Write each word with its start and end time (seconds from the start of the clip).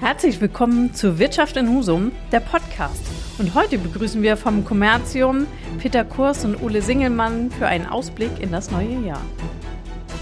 Herzlich 0.00 0.40
willkommen 0.40 0.94
zu 0.94 1.18
Wirtschaft 1.18 1.58
in 1.58 1.68
Husum, 1.68 2.12
der 2.32 2.40
Podcast. 2.40 3.04
Und 3.38 3.54
heute 3.54 3.76
begrüßen 3.76 4.22
wir 4.22 4.38
vom 4.38 4.64
Kommerzium 4.64 5.46
Peter 5.78 6.06
Kurs 6.06 6.42
und 6.46 6.62
Ole 6.62 6.80
Singelmann 6.80 7.50
für 7.50 7.66
einen 7.66 7.84
Ausblick 7.84 8.30
in 8.40 8.50
das 8.50 8.70
neue 8.70 8.98
Jahr. 9.06 9.20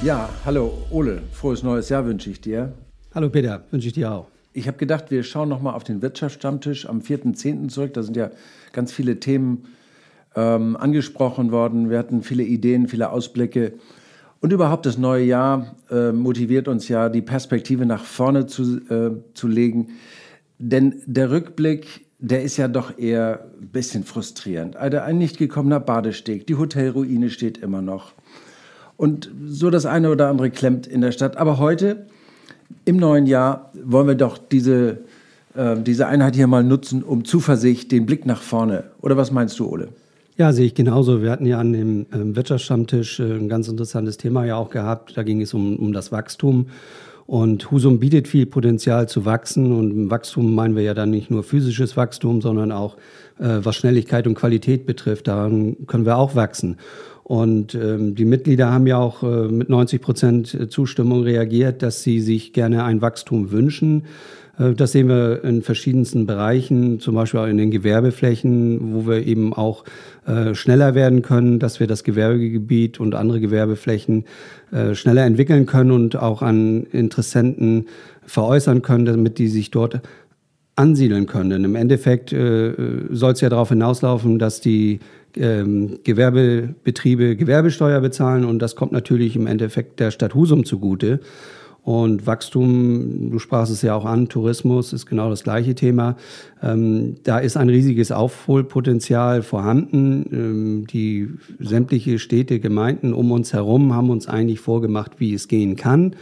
Ja, 0.03 0.30
hallo 0.45 0.72
Ole, 0.91 1.22
frohes 1.30 1.62
neues 1.62 1.91
Jahr 1.91 2.04
wünsche 2.04 2.29
ich 2.29 2.41
dir. 2.41 2.72
Hallo 3.14 3.30
Peter, 3.30 3.62
wünsche 3.71 3.87
ich 3.87 3.93
dir 3.93 4.11
auch. 4.11 4.27
Ich 4.53 4.67
habe 4.67 4.78
gedacht, 4.78 5.12
wir 5.12 5.22
schauen 5.22 5.49
nochmal 5.49 5.74
auf 5.74 5.85
den 5.85 6.03
Wirtschaftsstammtisch 6.03 6.88
am 6.88 6.99
4.10. 6.99 7.69
zurück. 7.69 7.95
Da 7.95 8.03
sind 8.03 8.17
ja 8.17 8.33
ganz 8.72 8.90
viele 8.90 9.21
Themen 9.21 9.69
ähm, 10.35 10.76
angesprochen 10.76 11.53
worden. 11.53 11.88
Wir 11.88 11.99
hatten 11.99 12.24
viele 12.24 12.42
Ideen, 12.42 12.88
viele 12.88 13.10
Ausblicke. 13.13 13.74
Und 14.40 14.52
überhaupt 14.52 14.86
das 14.86 14.98
neue 14.98 15.24
Jahr 15.24 15.74
äh, 15.90 16.12
motiviert 16.12 16.68
uns 16.68 16.88
ja, 16.88 17.09
die 17.09 17.23
Perspektive 17.23 17.87
nach 17.87 18.05
vorne 18.05 18.46
zu, 18.46 18.78
äh, 18.88 19.10
zu 19.34 19.48
legen. 19.48 19.88
Denn 20.59 21.02
der 21.06 21.30
Rückblick, 21.30 22.06
der 22.19 22.43
ist 22.43 22.56
ja 22.56 22.69
doch 22.69 22.98
eher 22.98 23.46
ein 23.60 23.69
bisschen 23.69 24.05
frustrierend. 24.05 24.77
Also 24.77 24.98
ein 24.98 25.19
nicht 25.19 25.38
gekommener 25.38 25.80
Badesteg, 25.80 26.46
die 26.46 26.56
Hotelruine 26.56 27.30
steht 27.30 27.59
immer 27.59 27.82
noch. 27.82 28.12
Und 28.96 29.30
so 29.46 29.70
das 29.70 29.87
eine 29.87 30.10
oder 30.10 30.29
andere 30.29 30.51
klemmt 30.51 30.87
in 30.87 31.01
der 31.01 31.12
Stadt. 31.12 31.37
Aber 31.37 31.59
heute, 31.59 32.07
im 32.84 32.96
neuen 32.96 33.27
Jahr, 33.27 33.73
wollen 33.84 34.09
wir 34.09 34.15
doch 34.15 34.38
diese, 34.38 34.98
äh, 35.55 35.77
diese 35.80 36.07
Einheit 36.07 36.37
hier 36.37 36.46
mal 36.46 36.65
nutzen, 36.65 37.02
um 37.02 37.24
Zuversicht, 37.24 37.91
den 37.91 38.07
Blick 38.07 38.27
nach 38.27 38.43
vorne. 38.43 38.84
Oder 39.01 39.16
was 39.16 39.32
meinst 39.32 39.59
du, 39.59 39.68
Ole? 39.68 39.88
Ja, 40.38 40.52
sehe 40.52 40.66
ich 40.66 40.74
genauso. 40.77 41.20
Wir 41.20 41.33
hatten 41.33 41.47
ja 41.47 41.59
an 41.59 41.73
dem 41.73 42.06
ähm, 42.12 42.37
Wirtschaftsstammtisch 42.37 43.19
äh, 43.19 43.24
ein 43.24 43.48
ganz 43.48 43.66
interessantes 43.66 44.19
Thema 44.19 44.45
ja 44.45 44.55
auch 44.55 44.70
gehabt. 44.70 45.16
Da 45.16 45.24
ging 45.24 45.41
es 45.41 45.52
um, 45.52 45.74
um 45.74 45.92
das 45.92 46.12
Wachstum. 46.12 46.66
Und 47.27 47.73
Husum 47.73 47.98
bietet 47.98 48.29
viel 48.29 48.46
Potenzial 48.46 49.09
zu 49.09 49.24
wachsen. 49.24 49.73
Und 49.73 50.10
Wachstum 50.10 50.55
meinen 50.55 50.77
wir 50.77 50.84
ja 50.84 50.95
dann 50.95 51.10
nicht 51.10 51.29
nur 51.29 51.43
physisches 51.43 51.96
Wachstum, 51.96 52.41
sondern 52.41 52.71
auch, 52.71 52.98
äh, 53.40 53.59
was 53.65 53.74
Schnelligkeit 53.74 54.29
und 54.29 54.37
Qualität 54.37 54.87
betrifft. 54.87 55.26
Daran 55.26 55.88
können 55.88 56.07
wir 56.07 56.16
auch 56.16 56.37
wachsen. 56.37 56.76
Und 57.24 57.74
ähm, 57.74 58.15
die 58.15 58.24
Mitglieder 58.24 58.70
haben 58.70 58.87
ja 58.87 58.96
auch 58.96 59.24
äh, 59.24 59.48
mit 59.48 59.68
90 59.68 60.01
Prozent 60.01 60.73
Zustimmung 60.73 61.24
reagiert, 61.24 61.82
dass 61.82 62.04
sie 62.04 62.20
sich 62.20 62.52
gerne 62.52 62.85
ein 62.85 63.02
Wachstum 63.02 63.51
wünschen. 63.51 64.04
Äh, 64.58 64.74
das 64.74 64.92
sehen 64.92 65.08
wir 65.08 65.44
in 65.44 65.62
verschiedensten 65.62 66.26
Bereichen, 66.26 67.00
zum 67.00 67.14
Beispiel 67.14 67.41
auch 67.41 67.46
in 67.46 67.56
den 67.56 67.70
Gewerbeflächen, 67.70 68.94
wo 68.94 69.06
wir 69.06 69.26
eben 69.26 69.52
auch 69.52 69.84
äh, 70.28 70.54
schneller 70.54 70.94
werden 70.94 71.22
können, 71.22 71.58
dass 71.58 71.80
wir 71.80 71.86
das 71.86 72.04
Gewerbegebiet 72.04 73.00
und 73.00 73.14
andere 73.14 73.40
Gewerbeflächen 73.40 74.24
äh, 74.72 74.94
schneller 74.94 75.24
entwickeln 75.24 75.64
können 75.64 75.90
und 75.90 76.16
auch 76.16 76.42
an 76.42 76.84
Interessenten 76.92 77.86
veräußern 78.26 78.82
können, 78.82 79.06
damit 79.06 79.38
die 79.38 79.48
sich 79.48 79.70
dort 79.70 80.02
ansiedeln 80.76 81.24
können. 81.26 81.50
Denn 81.50 81.64
im 81.64 81.74
Endeffekt 81.74 82.32
äh, 82.32 82.72
soll 83.10 83.32
es 83.32 83.40
ja 83.40 83.48
darauf 83.48 83.70
hinauslaufen, 83.70 84.38
dass 84.38 84.60
die 84.60 85.00
ähm, 85.34 85.98
Gewerbebetriebe 86.04 87.36
Gewerbesteuer 87.36 88.00
bezahlen 88.00 88.44
und 88.44 88.58
das 88.60 88.76
kommt 88.76 88.92
natürlich 88.92 89.34
im 89.34 89.46
Endeffekt 89.46 89.98
der 89.98 90.10
Stadt 90.10 90.34
Husum 90.34 90.64
zugute. 90.64 91.20
Und 91.89 92.27
Wachstum, 92.27 93.31
du 93.31 93.39
sprachst 93.39 93.72
es 93.72 93.81
ja 93.81 93.94
auch 93.94 94.05
an, 94.05 94.28
Tourismus 94.28 94.92
ist 94.92 95.06
genau 95.06 95.31
das 95.31 95.42
gleiche 95.42 95.75
Thema. 95.75 96.17
Ähm, 96.62 97.14
da 97.22 97.39
ist 97.39 97.56
ein 97.56 97.70
riesiges 97.70 98.12
Aufholpotenzial 98.12 99.41
vorhanden. 99.41 100.27
Ähm, 100.31 100.86
die 100.86 101.31
sämtliche 101.59 102.19
Städte, 102.19 102.61
Gemeinden 102.61 103.14
um 103.14 103.33
uns 103.33 103.55
herum 103.55 103.94
haben 103.94 104.11
uns 104.11 104.28
eigentlich 104.28 104.61
vorgemacht, 104.61 105.12
wie 105.16 105.33
es 105.33 105.48
gehen 105.48 105.77
kann. 105.77 106.14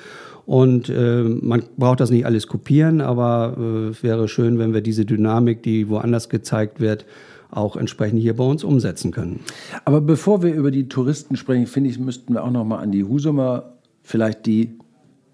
Und 0.44 0.89
äh, 0.89 1.25
man 1.25 1.64
braucht 1.77 1.98
das 1.98 2.12
nicht 2.12 2.27
alles 2.27 2.47
kopieren, 2.47 3.00
aber 3.00 3.56
äh, 3.59 3.89
es 3.89 4.05
wäre 4.05 4.28
schön, 4.28 4.61
wenn 4.61 4.72
wir 4.72 4.83
diese 4.83 5.05
Dynamik, 5.05 5.64
die 5.64 5.89
woanders 5.89 6.28
gezeigt 6.28 6.78
wird, 6.78 7.06
auch 7.50 7.75
entsprechend 7.75 8.20
hier 8.20 8.37
bei 8.37 8.44
uns 8.44 8.62
umsetzen 8.62 9.11
können. 9.11 9.41
Aber 9.84 10.00
bevor 10.00 10.44
wir 10.44 10.55
über 10.55 10.71
die 10.71 10.88
Touristen 10.88 11.34
sprechen, 11.34 11.66
finde 11.66 11.91
ich, 11.91 11.99
müssten 11.99 12.34
wir 12.34 12.44
auch 12.44 12.53
noch 12.53 12.65
mal 12.65 12.78
an 12.78 12.93
die 12.93 13.03
Husumer, 13.03 13.72
vielleicht 14.05 14.47
die 14.47 14.71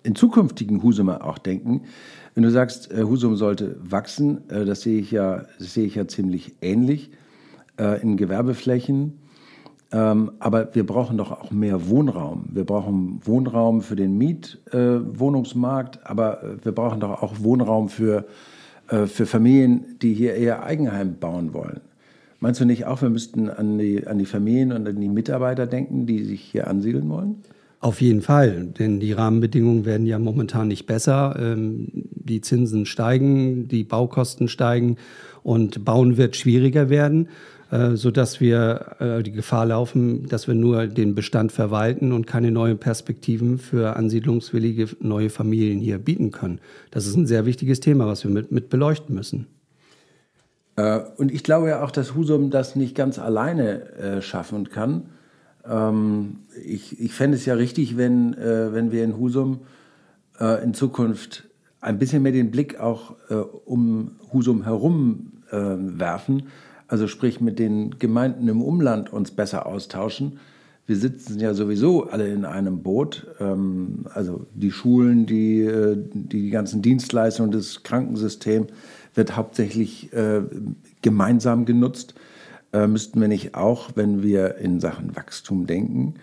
in 0.03 0.15
zukünftigen 0.15 0.83
Husumer 0.83 1.25
auch 1.25 1.39
denken. 1.39 1.83
Wenn 2.35 2.45
du 2.45 2.51
sagst, 2.51 2.91
äh, 2.91 3.03
Husum 3.03 3.37
sollte 3.37 3.77
wachsen, 3.83 4.49
äh, 4.51 4.65
das 4.65 4.81
sehe 4.83 4.99
ich 4.99 5.11
ja, 5.11 5.45
sehe 5.59 5.85
ich 5.87 5.95
ja 5.95 6.09
ziemlich 6.09 6.55
ähnlich 6.63 7.11
äh, 7.79 8.01
in 8.01 8.17
Gewerbeflächen. 8.17 9.19
Ähm, 9.93 10.33
aber 10.39 10.75
wir 10.75 10.87
brauchen 10.87 11.19
doch 11.19 11.33
auch 11.33 11.51
mehr 11.51 11.89
Wohnraum. 11.89 12.47
Wir 12.51 12.65
brauchen 12.65 13.21
Wohnraum 13.25 13.83
für 13.83 13.97
den 13.97 14.17
Mietwohnungsmarkt, 14.17 16.07
aber 16.07 16.57
wir 16.63 16.73
brauchen 16.73 17.01
doch 17.01 17.23
auch 17.23 17.41
Wohnraum 17.41 17.91
für, 17.91 18.25
für 18.87 19.27
Familien, 19.27 19.99
die 20.01 20.15
hier 20.15 20.35
eher 20.35 20.65
Eigenheim 20.65 21.17
bauen 21.21 21.53
wollen. 21.53 21.83
Meinst 22.41 22.61
du 22.61 22.65
nicht 22.65 22.87
auch, 22.87 23.03
wir 23.03 23.11
müssten 23.11 23.51
an 23.51 23.79
die, 23.79 24.07
an 24.07 24.19
die 24.19 24.25
Familien 24.25 24.73
und 24.73 24.89
an 24.89 24.99
die 24.99 25.09
Mitarbeiter 25.09 25.67
denken, 25.67 26.07
die 26.07 26.25
sich 26.25 26.41
hier 26.41 26.69
ansiedeln 26.69 27.09
wollen? 27.11 27.43
Auf 27.83 28.01
jeden 28.01 28.23
Fall, 28.23 28.67
denn 28.79 29.01
die 29.01 29.13
Rahmenbedingungen 29.13 29.85
werden 29.85 30.07
ja 30.07 30.21
momentan 30.21 30.69
nicht 30.69 30.87
besser. 30.87 31.35
Ähm, 31.37 31.89
die 31.93 32.41
Zinsen 32.41 32.87
steigen, 32.87 33.67
die 33.67 33.83
Baukosten 33.83 34.47
steigen 34.47 34.99
und 35.43 35.85
Bauen 35.85 36.17
wird 36.17 36.37
schwieriger 36.37 36.91
werden, 36.91 37.29
äh, 37.73 37.97
sodass 37.97 38.41
wir 38.41 38.95
äh, 39.01 39.23
die 39.25 39.33
Gefahr 39.33 39.67
laufen, 39.67 40.29
dass 40.29 40.47
wir 40.47 40.55
nur 40.55 40.87
den 40.87 41.17
Bestand 41.17 41.51
verwalten 41.51 42.13
und 42.13 42.29
keine 42.29 42.53
neuen 42.53 42.79
Perspektiven 42.79 43.59
für 43.59 43.97
ansiedlungswillige 43.97 44.87
neue 45.01 45.29
Familien 45.29 45.81
hier 45.81 45.99
bieten 45.99 46.31
können. 46.31 46.61
Das 46.93 47.09
ist 47.09 47.17
ein 47.17 47.27
sehr 47.27 47.47
wichtiges 47.47 47.81
Thema, 47.81 48.07
was 48.07 48.23
wir 48.23 48.31
mit, 48.31 48.53
mit 48.53 48.71
beleuchten 48.71 49.13
müssen. 49.13 49.49
Äh, 50.77 51.01
und 51.17 51.33
ich 51.33 51.43
glaube 51.43 51.71
ja 51.71 51.83
auch, 51.83 51.91
dass 51.91 52.15
Husum 52.15 52.51
das 52.51 52.77
nicht 52.77 52.95
ganz 52.95 53.19
alleine 53.19 54.21
schaffen 54.21 54.71
kann 54.71 55.07
ähm, 55.69 56.39
ich 56.65 57.01
ich 57.01 57.15
fände 57.15 57.37
es 57.37 57.47
ja 57.47 57.55
richtig, 57.55 57.97
wenn, 57.97 58.35
äh, 58.35 58.73
wenn 58.73 58.93
wir 58.93 59.05
in 59.05 59.17
Husum 59.19 59.61
äh, 60.41 60.63
in 60.63 60.75
Zukunft 60.75 61.45
ein 61.81 61.99
bisschen 61.99 62.23
mehr 62.23 62.33
den 62.33 62.51
Blick 62.51 62.79
auch 62.81 63.17
äh, 63.29 63.35
um 63.35 64.13
Husum 64.33 64.65
herum 64.65 65.33
äh, 65.51 65.57
werfen. 65.57 66.45
Also 66.89 67.07
sprich 67.07 67.41
mit 67.41 67.59
den 67.59 67.99
Gemeinden 67.99 68.49
im 68.49 68.63
Umland 68.63 69.13
uns 69.13 69.31
besser 69.31 69.67
austauschen. 69.67 70.39
Wir 70.87 70.97
sitzen 70.97 71.39
ja 71.39 71.55
sowieso 71.55 72.09
alle 72.09 72.29
in 72.29 72.45
einem 72.45 72.83
Boot. 72.83 73.27
Ähm, 73.41 74.07
also 74.13 74.47
die 74.55 74.71
Schulen, 74.71 75.27
die, 75.27 75.63
äh, 75.63 75.97
die, 75.97 76.29
die 76.29 76.51
ganzen 76.51 76.83
Dienstleistungen, 76.83 77.51
das 77.51 77.83
Krankensystem 77.83 78.67
wird 79.15 79.37
hauptsächlich 79.37 80.13
äh, 80.13 80.43
gemeinsam 81.03 81.65
genutzt 81.65 82.15
äh, 82.73 82.87
müssten 82.87 83.21
wir 83.21 83.29
nicht 83.29 83.55
auch, 83.55 83.91
wenn 83.95 84.23
wir 84.23 84.57
in 84.57 84.81
Sachen 84.81 85.15
Wachstum 85.17 85.67
denken, 85.67 86.15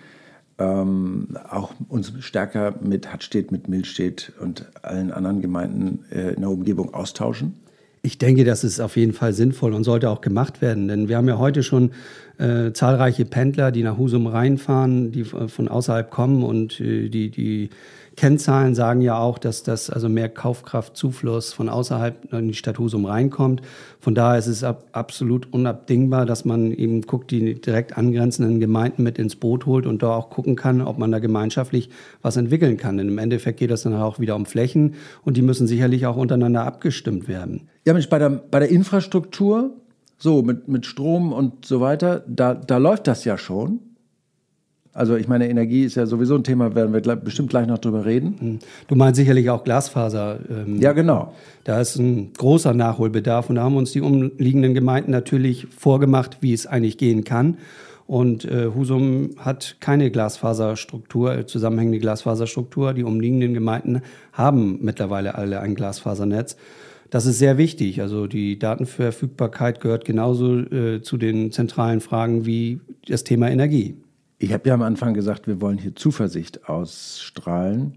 ähm, 0.58 1.38
auch 1.50 1.74
uns 1.88 2.14
stärker 2.20 2.76
mit 2.82 3.12
Hattstedt, 3.12 3.52
mit 3.52 3.68
Milstedt 3.70 4.34
und 4.42 4.68
allen 4.82 5.12
anderen 5.12 5.42
Gemeinden 5.42 6.06
äh, 6.12 6.34
in 6.34 6.42
der 6.42 6.50
Umgebung 6.50 6.94
austauschen? 6.94 7.54
Ich 8.02 8.18
denke, 8.18 8.46
das 8.46 8.64
ist 8.64 8.80
auf 8.80 8.96
jeden 8.96 9.14
Fall 9.14 9.34
sinnvoll 9.34 9.74
und 9.74 9.84
sollte 9.84 10.10
auch 10.10 10.22
gemacht 10.22 10.62
werden, 10.62 10.88
denn 10.88 11.10
wir 11.10 11.18
haben 11.18 11.28
ja 11.28 11.38
heute 11.38 11.64
schon 11.64 11.92
äh, 12.38 12.72
zahlreiche 12.72 13.26
Pendler, 13.26 13.72
die 13.72 13.84
nach 13.84 13.98
Husum 13.98 14.26
reinfahren, 14.28 15.12
die 15.12 15.26
von 15.26 15.68
außerhalb 15.68 16.10
kommen 16.10 16.44
und 16.44 16.80
äh, 16.80 17.10
die, 17.10 17.30
die 17.30 17.70
Kennzahlen 18.19 18.75
sagen 18.75 19.00
ja 19.00 19.18
auch, 19.18 19.38
dass 19.38 19.63
das 19.63 19.90
also 19.90 20.09
mehr 20.09 20.28
Kaufkraftzufluss 20.28 21.53
von 21.53 21.69
außerhalb 21.69 22.34
in 22.34 22.50
die 22.50 22.53
Stadt 22.53 22.78
Husum 22.78 23.06
reinkommt. 23.06 23.62
Von 24.02 24.13
daher 24.13 24.38
ist 24.38 24.47
es 24.47 24.62
ab, 24.62 24.84
absolut 24.91 25.53
unabdingbar, 25.53 26.25
dass 26.25 26.44
man 26.44 26.74
eben 26.74 27.03
guckt, 27.03 27.31
die 27.31 27.62
direkt 27.62 27.97
angrenzenden 27.97 28.59
Gemeinden 28.59 29.03
mit 29.03 29.18
ins 29.19 29.38
Boot 29.38 29.66
holt 29.66 29.85
und 29.85 30.03
da 30.03 30.13
auch 30.13 30.30
gucken 30.30 30.57
kann, 30.57 30.81
ob 30.81 30.97
man 30.97 31.13
da 31.13 31.19
gemeinschaftlich 31.19 31.91
was 32.22 32.35
entwickeln 32.35 32.75
kann. 32.75 32.97
Denn 32.97 33.07
im 33.07 33.19
Endeffekt 33.19 33.57
geht 33.57 33.72
es 33.72 33.84
dann 33.84 33.94
auch 33.94 34.19
wieder 34.19 34.36
um 34.36 34.46
Flächen 34.46 34.96
und 35.24 35.38
die 35.38 35.41
müssen 35.41 35.66
sicherlich 35.66 36.06
auch 36.06 36.18
untereinander 36.18 36.66
abgestimmt 36.66 37.30
werden. 37.30 37.69
Ja, 37.86 37.94
Mensch, 37.94 38.10
bei 38.10 38.19
der, 38.19 38.31
bei 38.31 38.60
der 38.60 38.69
Infrastruktur, 38.69 39.71
so 40.18 40.42
mit, 40.42 40.68
mit 40.68 40.86
Strom 40.86 41.31
und 41.31 41.66
so 41.66 41.80
weiter, 41.80 42.25
da, 42.27 42.54
da 42.54 42.80
läuft 42.80 43.07
das 43.07 43.24
ja 43.24 43.38
schon. 43.38 43.80
Also 45.00 45.16
ich 45.16 45.30
meine, 45.30 45.50
Energie 45.50 45.86
ist 45.86 45.96
ja 45.96 46.06
sowieso 46.06 46.36
ein 46.36 46.44
Thema, 46.44 46.75
werden 46.75 46.94
wir 46.94 47.16
bestimmt 47.16 47.50
gleich 47.50 47.68
noch 47.68 47.78
drüber 47.78 48.04
reden. 48.04 48.36
Hm. 48.38 48.60
Du 48.90 48.96
meinst 48.96 49.16
sicherlich 49.16 49.50
auch 49.50 49.63
Glasfaser. 49.63 50.40
Ähm, 50.50 50.81
ja, 50.81 50.92
genau. 50.92 51.34
Da 51.63 51.80
ist 51.80 51.96
ein 51.96 52.34
großer 52.38 52.74
Nachholbedarf 52.74 53.50
und 53.50 53.56
da 53.56 53.63
haben 53.63 53.78
uns 53.78 53.94
die 53.94 54.01
umliegenden 54.01 54.74
Gemeinden 54.74 55.12
natürlich 55.12 55.68
vorgemacht, 55.68 56.40
wie 56.42 56.51
es 56.51 56.68
eigentlich 56.68 56.98
gehen 56.98 57.24
kann. 57.24 57.60
Und 58.07 58.44
äh, 58.44 58.72
Husum 58.75 59.36
hat 59.38 59.78
keine 59.80 60.12
Glasfaserstruktur, 60.12 61.34
äh, 61.34 61.45
zusammenhängende 61.45 62.00
Glasfaserstruktur. 62.00 62.94
Die 62.94 63.06
umliegenden 63.06 63.54
Gemeinden 63.54 64.02
haben 64.34 64.80
mittlerweile 64.81 65.36
alle 65.36 65.62
ein 65.62 65.75
Glasfasernetz. 65.75 66.57
Das 67.10 67.25
ist 67.25 67.40
sehr 67.40 67.57
wichtig. 67.57 68.02
Also 68.02 68.28
die 68.28 68.60
Datenverfügbarkeit 68.60 69.80
gehört 69.80 70.04
genauso 70.04 70.57
äh, 70.57 71.02
zu 71.02 71.16
den 71.16 71.54
zentralen 71.54 72.02
Fragen 72.02 72.45
wie 72.45 72.81
das 73.07 73.24
Thema 73.24 73.50
Energie. 73.50 73.95
Ich 74.41 74.53
habe 74.53 74.69
ja 74.69 74.74
am 74.74 74.81
Anfang 74.81 75.13
gesagt, 75.13 75.47
wir 75.47 75.59
wollen 75.59 75.77
hier 75.77 75.95
Zuversicht 75.95 76.69
ausstrahlen. 76.69 77.95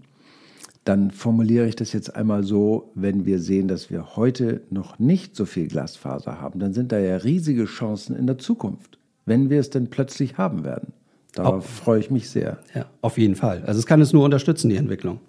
dann 0.83 1.11
formuliere 1.11 1.65
ich 1.65 1.77
das 1.77 1.93
jetzt 1.93 2.13
einmal 2.13 2.43
so, 2.43 2.91
wenn 2.93 3.25
wir 3.25 3.39
sehen, 3.39 3.69
dass 3.69 3.89
wir 3.89 4.17
heute 4.17 4.63
noch 4.69 4.99
nicht 4.99 5.33
so 5.33 5.45
viel 5.45 5.69
Glasfaser 5.69 6.41
haben, 6.41 6.59
dann 6.59 6.73
sind 6.73 6.91
da 6.91 6.99
ja 6.99 7.15
riesige 7.15 7.63
Chancen 7.63 8.17
in 8.17 8.27
der 8.27 8.37
Zukunft, 8.37 8.99
wenn 9.25 9.49
wir 9.49 9.61
es 9.61 9.69
denn 9.69 9.89
plötzlich 9.89 10.37
haben 10.37 10.65
werden. 10.65 10.91
Darauf 11.35 11.55
auf, 11.55 11.65
freue 11.65 11.99
ich 12.01 12.11
mich 12.11 12.29
sehr. 12.29 12.57
Ja, 12.75 12.87
auf 12.99 13.17
jeden 13.17 13.35
Fall. 13.35 13.63
Also 13.65 13.79
es 13.79 13.85
kann 13.85 14.01
es 14.01 14.11
nur 14.11 14.25
unterstützen, 14.25 14.67
die 14.67 14.75
Entwicklung. 14.75 15.21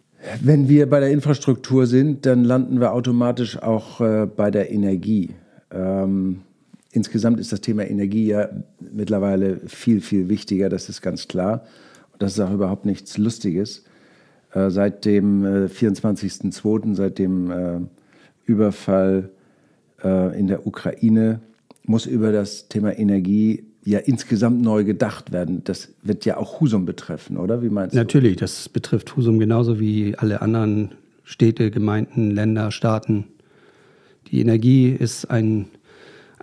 Wenn 0.42 0.68
wir 0.68 0.90
bei 0.90 0.98
der 0.98 1.10
Infrastruktur 1.10 1.86
sind, 1.86 2.26
dann 2.26 2.42
landen 2.42 2.80
wir 2.80 2.92
automatisch 2.92 3.62
auch 3.62 4.00
äh, 4.00 4.26
bei 4.26 4.50
der 4.50 4.72
Energie. 4.72 5.36
Ähm, 5.70 6.40
insgesamt 6.94 7.40
ist 7.40 7.52
das 7.52 7.60
Thema 7.60 7.84
Energie 7.84 8.26
ja 8.26 8.48
mittlerweile 8.80 9.60
viel, 9.66 10.00
viel 10.00 10.28
wichtiger, 10.28 10.68
das 10.68 10.88
ist 10.88 11.02
ganz 11.02 11.28
klar. 11.28 11.64
Und 12.12 12.22
das 12.22 12.32
ist 12.32 12.40
auch 12.40 12.52
überhaupt 12.52 12.86
nichts 12.86 13.18
Lustiges. 13.18 13.84
Äh, 14.52 14.70
seit 14.70 15.04
dem 15.04 15.44
äh, 15.44 15.66
24.02., 15.66 16.94
seit 16.94 17.18
dem 17.18 17.50
äh, 17.50 17.80
Überfall 18.46 19.30
äh, 20.02 20.38
in 20.38 20.46
der 20.46 20.66
Ukraine, 20.66 21.40
muss 21.84 22.06
über 22.06 22.32
das 22.32 22.68
Thema 22.68 22.96
Energie 22.96 23.64
ja 23.84 23.98
insgesamt 23.98 24.62
neu 24.62 24.84
gedacht 24.84 25.32
werden. 25.32 25.62
Das 25.64 25.90
wird 26.02 26.24
ja 26.24 26.38
auch 26.38 26.60
Husum 26.60 26.86
betreffen, 26.86 27.36
oder? 27.36 27.62
Wie 27.62 27.68
meinst 27.68 27.94
du? 27.94 27.98
Natürlich, 27.98 28.36
das 28.36 28.68
betrifft 28.68 29.14
Husum 29.16 29.38
genauso 29.38 29.78
wie 29.78 30.16
alle 30.16 30.40
anderen 30.40 30.92
Städte, 31.24 31.70
Gemeinden, 31.70 32.30
Länder, 32.30 32.70
Staaten. 32.70 33.24
Die 34.28 34.40
Energie 34.40 34.88
ist 34.88 35.26
ein, 35.26 35.66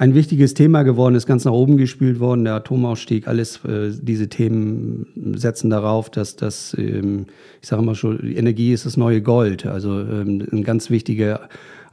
ein 0.02 0.16
wichtiges 0.16 0.56
Thema 0.56 0.82
geworden, 0.82 1.14
ist 1.14 1.28
ganz 1.28 1.46
nach 1.46 1.52
oben 1.52 1.78
gespült 1.78 2.20
worden. 2.20 2.44
Der 2.44 2.56
Atomausstieg, 2.56 3.28
alles 3.28 3.64
äh, 3.66 3.92
diese 4.02 4.30
Themen 4.30 5.36
setzen 5.38 5.70
darauf, 5.70 6.10
dass 6.10 6.36
das, 6.36 6.76
ähm, 6.76 7.28
ich 7.62 7.68
sage 7.68 7.84
mal 7.84 7.94
schon, 7.94 8.20
Energie 8.36 8.74
ist 8.74 8.88
das 8.88 8.98
neue 8.98 9.22
Gold. 9.22 9.68
Also 9.68 10.00
ähm, 10.00 10.48
eine 10.52 10.64
ganz 10.64 10.90
wichtige 10.90 11.42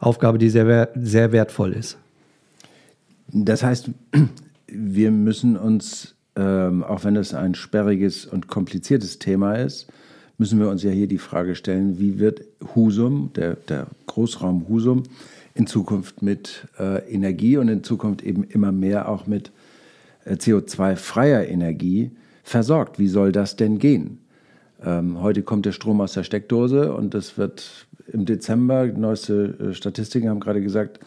Aufgabe, 0.01 0.39
die 0.39 0.49
sehr, 0.49 0.89
sehr 0.95 1.33
wertvoll 1.33 1.75
ist. 1.75 1.99
Das 3.31 3.63
heißt, 3.63 3.91
wir 4.69 5.11
müssen 5.11 5.59
uns, 5.59 6.15
ähm, 6.35 6.85
auch 6.85 7.05
wenn 7.05 7.15
es 7.15 7.35
ein 7.35 7.55
sperriges 7.55 8.25
und 8.25 8.49
kompliziertes 8.49 9.19
Thema 9.19 9.57
ist, 9.57 9.87
müssen 10.39 10.59
wir 10.59 10.71
uns 10.71 10.83
ja 10.83 10.93
hier 10.93 11.09
die 11.09 11.19
Frage 11.19 11.55
stellen, 11.55 11.99
wie 11.99 12.19
wird 12.19 12.41
Husum, 12.75 13.33
der, 13.37 13.57
der 13.57 13.89
Großraum 14.07 14.67
Husum, 14.67 15.03
in 15.55 15.67
Zukunft 15.67 16.23
mit 16.23 16.69
äh, 16.79 17.01
Energie 17.13 17.57
und 17.57 17.69
in 17.69 17.83
Zukunft 17.83 18.23
eben 18.23 18.45
immer 18.45 18.73
mehr 18.73 19.09
auch 19.09 19.27
mit 19.27 19.51
äh, 20.25 20.35
CO2-freier 20.35 21.47
Energie 21.47 22.13
versorgt. 22.43 22.99
Wie 22.99 23.09
soll 23.09 23.33
das 23.33 23.57
denn 23.57 23.79
gehen? 23.79 24.19
Ähm, 24.83 25.21
heute 25.21 25.43
kommt 25.43 25.67
der 25.67 25.73
Strom 25.73 26.01
aus 26.01 26.13
der 26.13 26.23
Steckdose 26.23 26.93
und 26.95 27.15
das 27.15 27.37
wird 27.37 27.87
im 28.13 28.25
Dezember, 28.25 28.87
neueste 28.87 29.71
äh, 29.71 29.75
Statistiken 29.75 30.29
haben 30.29 30.41
gerade 30.41 30.63
gesagt, 30.63 31.01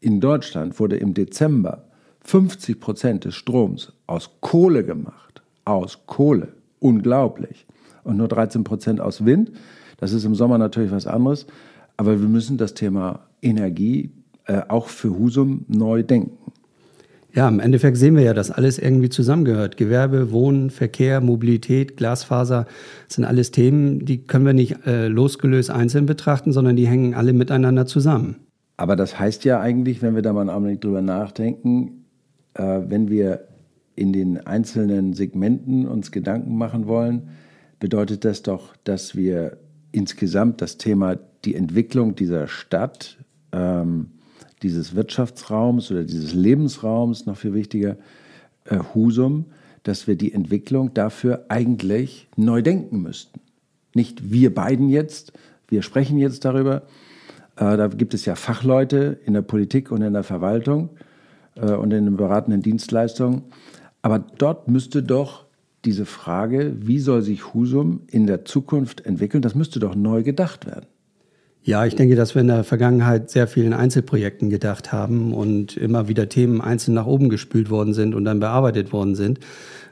in 0.00 0.20
Deutschland 0.20 0.78
wurde 0.78 0.96
im 0.96 1.14
Dezember 1.14 1.84
50 2.20 2.78
Prozent 2.78 3.24
des 3.24 3.34
Stroms 3.34 3.92
aus 4.06 4.30
Kohle 4.40 4.84
gemacht. 4.84 5.42
Aus 5.64 6.00
Kohle. 6.06 6.48
Unglaublich. 6.78 7.66
Und 8.04 8.16
nur 8.16 8.28
13 8.28 8.64
Prozent 8.64 9.00
aus 9.00 9.24
Wind. 9.24 9.52
Das 9.96 10.12
ist 10.12 10.24
im 10.24 10.34
Sommer 10.34 10.58
natürlich 10.58 10.92
was 10.92 11.06
anderes. 11.06 11.46
Aber 11.96 12.20
wir 12.20 12.28
müssen 12.28 12.56
das 12.56 12.74
Thema 12.74 13.27
Energie 13.42 14.10
äh, 14.46 14.62
auch 14.68 14.88
für 14.88 15.16
Husum 15.18 15.64
neu 15.68 16.02
denken. 16.02 16.38
Ja, 17.34 17.46
im 17.48 17.60
Endeffekt 17.60 17.98
sehen 17.98 18.16
wir 18.16 18.22
ja, 18.22 18.34
dass 18.34 18.50
alles 18.50 18.78
irgendwie 18.78 19.10
zusammengehört. 19.10 19.76
Gewerbe, 19.76 20.32
Wohnen, 20.32 20.70
Verkehr, 20.70 21.20
Mobilität, 21.20 21.96
Glasfaser 21.96 22.66
sind 23.06 23.24
alles 23.24 23.50
Themen, 23.50 24.04
die 24.04 24.24
können 24.24 24.46
wir 24.46 24.54
nicht 24.54 24.86
äh, 24.86 25.08
losgelöst 25.08 25.70
einzeln 25.70 26.06
betrachten, 26.06 26.52
sondern 26.52 26.76
die 26.76 26.86
hängen 26.86 27.14
alle 27.14 27.32
miteinander 27.32 27.86
zusammen. 27.86 28.36
Aber 28.78 28.96
das 28.96 29.18
heißt 29.18 29.44
ja 29.44 29.60
eigentlich, 29.60 30.02
wenn 30.02 30.14
wir 30.14 30.22
da 30.22 30.32
mal 30.32 30.42
einen 30.42 30.50
Augenblick 30.50 30.80
drüber 30.80 31.02
nachdenken, 31.02 32.06
äh, 32.54 32.80
wenn 32.88 33.10
wir 33.10 33.46
in 33.94 34.12
den 34.12 34.46
einzelnen 34.46 35.12
Segmenten 35.12 35.86
uns 35.86 36.12
Gedanken 36.12 36.56
machen 36.56 36.86
wollen, 36.86 37.28
bedeutet 37.78 38.24
das 38.24 38.42
doch, 38.42 38.74
dass 38.84 39.16
wir 39.16 39.58
insgesamt 39.92 40.62
das 40.62 40.78
Thema 40.78 41.18
die 41.44 41.54
Entwicklung 41.54 42.14
dieser 42.14 42.48
Stadt, 42.48 43.18
ähm, 43.52 44.10
dieses 44.62 44.94
Wirtschaftsraums 44.94 45.90
oder 45.90 46.04
dieses 46.04 46.34
Lebensraums, 46.34 47.26
noch 47.26 47.36
viel 47.36 47.54
wichtiger, 47.54 47.96
äh, 48.64 48.78
Husum, 48.94 49.46
dass 49.82 50.06
wir 50.06 50.16
die 50.16 50.32
Entwicklung 50.32 50.92
dafür 50.94 51.46
eigentlich 51.48 52.28
neu 52.36 52.62
denken 52.62 53.02
müssten. 53.02 53.40
Nicht 53.94 54.30
wir 54.30 54.54
beiden 54.54 54.88
jetzt, 54.88 55.32
wir 55.68 55.82
sprechen 55.82 56.18
jetzt 56.18 56.44
darüber. 56.44 56.82
Äh, 57.56 57.76
da 57.76 57.88
gibt 57.88 58.14
es 58.14 58.24
ja 58.24 58.34
Fachleute 58.34 59.18
in 59.24 59.34
der 59.34 59.42
Politik 59.42 59.90
und 59.90 60.02
in 60.02 60.12
der 60.12 60.24
Verwaltung 60.24 60.90
äh, 61.54 61.72
und 61.72 61.92
in 61.92 62.04
den 62.04 62.16
beratenden 62.16 62.62
Dienstleistungen. 62.62 63.42
Aber 64.02 64.18
dort 64.18 64.68
müsste 64.68 65.02
doch 65.02 65.46
diese 65.84 66.06
Frage, 66.06 66.74
wie 66.80 66.98
soll 66.98 67.22
sich 67.22 67.54
Husum 67.54 68.02
in 68.08 68.26
der 68.26 68.44
Zukunft 68.44 69.06
entwickeln, 69.06 69.42
das 69.42 69.54
müsste 69.54 69.78
doch 69.78 69.94
neu 69.94 70.22
gedacht 70.22 70.66
werden. 70.66 70.86
Ja, 71.68 71.84
ich 71.84 71.94
denke, 71.94 72.16
dass 72.16 72.34
wir 72.34 72.40
in 72.40 72.48
der 72.48 72.64
Vergangenheit 72.64 73.28
sehr 73.28 73.46
vielen 73.46 73.74
Einzelprojekten 73.74 74.48
gedacht 74.48 74.90
haben 74.90 75.34
und 75.34 75.76
immer 75.76 76.08
wieder 76.08 76.30
Themen 76.30 76.62
einzeln 76.62 76.94
nach 76.94 77.04
oben 77.04 77.28
gespült 77.28 77.68
worden 77.68 77.92
sind 77.92 78.14
und 78.14 78.24
dann 78.24 78.40
bearbeitet 78.40 78.90
worden 78.90 79.14
sind. 79.14 79.38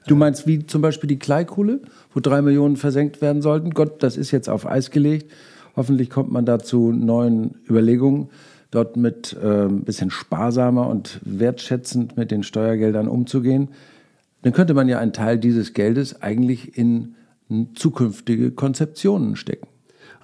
Du 0.06 0.16
meinst 0.16 0.46
wie 0.46 0.64
zum 0.64 0.80
Beispiel 0.80 1.06
die 1.06 1.18
Kleikuhle, 1.18 1.82
wo 2.14 2.20
drei 2.20 2.40
Millionen 2.40 2.78
versenkt 2.78 3.20
werden 3.20 3.42
sollten? 3.42 3.72
Gott, 3.72 4.02
das 4.02 4.16
ist 4.16 4.30
jetzt 4.30 4.48
auf 4.48 4.66
Eis 4.66 4.90
gelegt. 4.90 5.30
Hoffentlich 5.76 6.08
kommt 6.08 6.32
man 6.32 6.46
da 6.46 6.60
zu 6.60 6.92
neuen 6.92 7.56
Überlegungen 7.68 8.30
dort 8.70 8.96
mit 8.96 9.36
äh, 9.38 9.66
ein 9.66 9.84
bisschen 9.84 10.10
sparsamer 10.10 10.88
und 10.88 11.20
wertschätzend 11.26 12.16
mit 12.16 12.30
den 12.30 12.42
Steuergeldern 12.42 13.06
umzugehen, 13.06 13.68
dann 14.40 14.54
könnte 14.54 14.72
man 14.72 14.88
ja 14.88 14.98
einen 14.98 15.12
Teil 15.12 15.36
dieses 15.36 15.74
Geldes 15.74 16.22
eigentlich 16.22 16.78
in 16.78 17.16
zukünftige 17.74 18.50
Konzeptionen 18.52 19.36
stecken. 19.36 19.68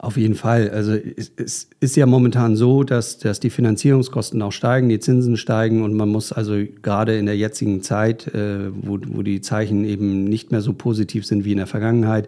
Auf 0.02 0.16
jeden 0.16 0.34
Fall. 0.34 0.68
Also 0.70 0.94
es, 1.36 1.68
ist 1.78 1.94
ja 1.96 2.06
momentan 2.06 2.56
so, 2.56 2.82
dass, 2.82 3.18
dass 3.18 3.38
die 3.38 3.50
Finanzierungskosten 3.50 4.42
auch 4.42 4.50
steigen, 4.50 4.88
die 4.88 4.98
Zinsen 4.98 5.36
steigen 5.36 5.84
und 5.84 5.94
man 5.94 6.08
muss 6.08 6.32
also 6.32 6.60
gerade 6.82 7.16
in 7.16 7.26
der 7.26 7.36
jetzigen 7.36 7.82
Zeit, 7.82 8.26
äh, 8.34 8.72
wo, 8.72 8.98
wo 9.06 9.22
die 9.22 9.40
Zeichen 9.42 9.84
eben 9.84 10.24
nicht 10.24 10.50
mehr 10.50 10.60
so 10.60 10.72
positiv 10.72 11.24
sind 11.24 11.44
wie 11.44 11.52
in 11.52 11.58
der 11.58 11.68
Vergangenheit, 11.68 12.26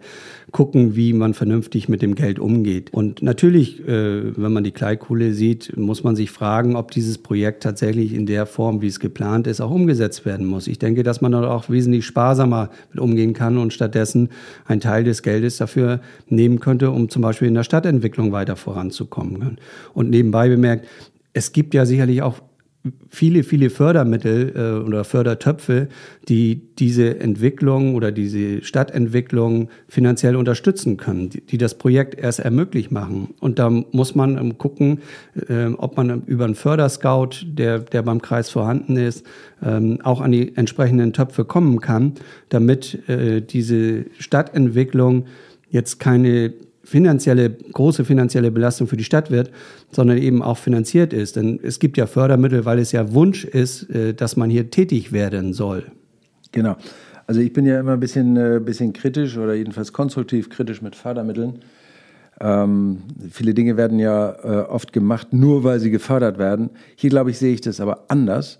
gucken, 0.51 0.95
wie 0.95 1.11
man 1.11 1.33
vernünftig 1.33 1.89
mit 1.89 2.01
dem 2.01 2.15
Geld 2.15 2.39
umgeht. 2.39 2.93
Und 2.93 3.21
natürlich, 3.21 3.85
äh, 3.85 4.37
wenn 4.41 4.53
man 4.53 4.63
die 4.63 4.71
Kleikohle 4.71 5.33
sieht, 5.33 5.75
muss 5.75 6.01
man 6.01 6.15
sich 6.15 6.31
fragen, 6.31 6.77
ob 6.77 6.91
dieses 6.91 7.17
Projekt 7.17 7.61
tatsächlich 7.61 8.13
in 8.13 8.25
der 8.25 8.45
Form, 8.45 8.81
wie 8.81 8.87
es 8.87 9.01
geplant 9.01 9.47
ist, 9.47 9.59
auch 9.59 9.71
umgesetzt 9.71 10.25
werden 10.25 10.45
muss. 10.45 10.67
Ich 10.67 10.79
denke, 10.79 11.03
dass 11.03 11.19
man 11.19 11.33
dort 11.33 11.43
auch 11.43 11.69
wesentlich 11.69 12.05
sparsamer 12.05 12.69
mit 12.93 13.01
umgehen 13.01 13.33
kann 13.33 13.57
und 13.57 13.73
stattdessen 13.73 14.29
einen 14.63 14.79
Teil 14.79 15.03
des 15.03 15.23
Geldes 15.23 15.57
dafür 15.57 15.99
nehmen 16.29 16.61
könnte, 16.61 16.89
um 16.89 17.09
zum 17.09 17.21
Beispiel 17.21 17.49
in 17.49 17.53
der 17.53 17.64
Stadtentwicklung 17.65 18.31
weiter 18.31 18.55
voranzukommen. 18.55 19.59
Und 19.93 20.09
nebenbei 20.09 20.47
bemerkt, 20.47 20.87
es 21.33 21.51
gibt 21.51 21.73
ja 21.73 21.85
sicherlich 21.85 22.21
auch 22.21 22.41
viele, 23.09 23.43
viele 23.43 23.69
Fördermittel 23.69 24.53
äh, 24.55 24.85
oder 24.85 25.03
Fördertöpfe, 25.03 25.87
die 26.27 26.61
diese 26.77 27.19
Entwicklung 27.19 27.95
oder 27.95 28.11
diese 28.11 28.63
Stadtentwicklung 28.63 29.69
finanziell 29.87 30.35
unterstützen 30.35 30.97
können, 30.97 31.29
die, 31.29 31.41
die 31.41 31.57
das 31.57 31.77
Projekt 31.77 32.15
erst 32.15 32.39
ermöglicht 32.39 32.91
machen. 32.91 33.33
Und 33.39 33.59
da 33.59 33.69
muss 33.69 34.15
man 34.15 34.37
ähm, 34.37 34.57
gucken, 34.57 34.99
äh, 35.47 35.67
ob 35.77 35.97
man 35.97 36.23
über 36.25 36.45
einen 36.45 36.55
Förderscout, 36.55 37.45
der, 37.45 37.79
der 37.79 38.03
beim 38.03 38.21
Kreis 38.21 38.49
vorhanden 38.49 38.97
ist, 38.97 39.25
ähm, 39.63 39.99
auch 40.03 40.21
an 40.21 40.31
die 40.31 40.55
entsprechenden 40.55 41.13
Töpfe 41.13 41.45
kommen 41.45 41.81
kann, 41.81 42.13
damit 42.49 43.07
äh, 43.09 43.41
diese 43.41 44.05
Stadtentwicklung 44.19 45.25
jetzt 45.69 45.99
keine 45.99 46.53
finanzielle, 46.85 47.49
große 47.49 48.05
finanzielle 48.05 48.51
Belastung 48.51 48.87
für 48.87 48.95
die 48.95 49.03
Stadt 49.03 49.31
wird, 49.31 49.51
sondern 49.91 50.17
eben 50.17 50.41
auch 50.41 50.57
finanziert 50.57 51.11
ist. 51.11 51.35
Denn 51.35 51.59
es 51.61 51.79
gibt 51.79 51.97
ja 51.97 52.05
Fördermittel, 52.05 52.63
weil 52.63 52.79
es 52.79 52.91
ja 52.91 53.13
Wunsch 53.13 53.43
ist, 53.43 53.89
äh, 53.89 54.13
dass 54.13 54.37
man 54.37 54.49
hier 54.49 54.69
tätig 54.69 55.11
werden 55.11 55.53
soll. 55.53 55.83
Genau. 56.51 56.77
Also 57.27 57.41
ich 57.41 57.51
bin 57.53 57.65
ja 57.65 57.79
immer 57.79 57.93
ein 57.93 57.99
bisschen, 57.99 58.37
äh, 58.37 58.61
bisschen 58.63 58.93
kritisch 58.93 59.37
oder 59.37 59.55
jedenfalls 59.55 59.91
konstruktiv 59.91 60.49
kritisch 60.49 60.81
mit 60.81 60.95
Fördermitteln. 60.95 61.59
Ähm, 62.39 62.99
viele 63.31 63.53
Dinge 63.53 63.77
werden 63.77 63.97
ja 63.97 64.35
äh, 64.43 64.65
oft 64.67 64.93
gemacht, 64.93 65.33
nur 65.33 65.63
weil 65.63 65.79
sie 65.79 65.89
gefördert 65.89 66.37
werden. 66.37 66.69
Hier, 66.95 67.09
glaube 67.09 67.31
ich, 67.31 67.39
sehe 67.39 67.53
ich 67.53 67.61
das 67.61 67.79
aber 67.79 68.05
anders. 68.09 68.59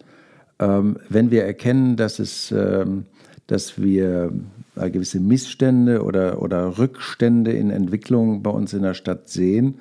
Ähm, 0.59 0.97
wenn 1.09 1.29
wir 1.29 1.43
erkennen, 1.43 1.95
dass, 1.95 2.19
es, 2.19 2.51
ähm, 2.51 3.05
dass 3.47 3.81
wir 3.81 4.31
gewisse 4.75 5.19
Missstände 5.19 6.03
oder, 6.03 6.41
oder 6.41 6.77
Rückstände 6.77 7.51
in 7.51 7.69
Entwicklung 7.69 8.43
bei 8.43 8.51
uns 8.51 8.73
in 8.73 8.83
der 8.83 8.93
Stadt 8.93 9.29
sehen. 9.29 9.75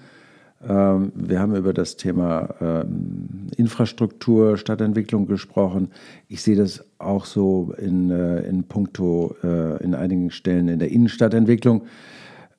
Ähm, 0.69 1.13
wir 1.15 1.41
haben 1.41 1.55
über 1.55 1.73
das 1.73 1.97
Thema 1.97 2.55
ähm, 2.61 3.49
Infrastruktur, 3.57 4.57
Stadtentwicklung 4.57 5.27
gesprochen. 5.27 5.91
Ich 6.29 6.43
sehe 6.43 6.57
das 6.57 6.85
auch 6.99 7.27
so 7.27 7.75
in, 7.79 8.11
äh, 8.11 8.41
in 8.43 8.65
puncto, 8.65 9.37
äh, 9.43 9.83
in 9.83 9.95
einigen 9.95 10.31
Stellen 10.31 10.69
in 10.69 10.79
der 10.79 10.91
Innenstadtentwicklung, 10.91 11.83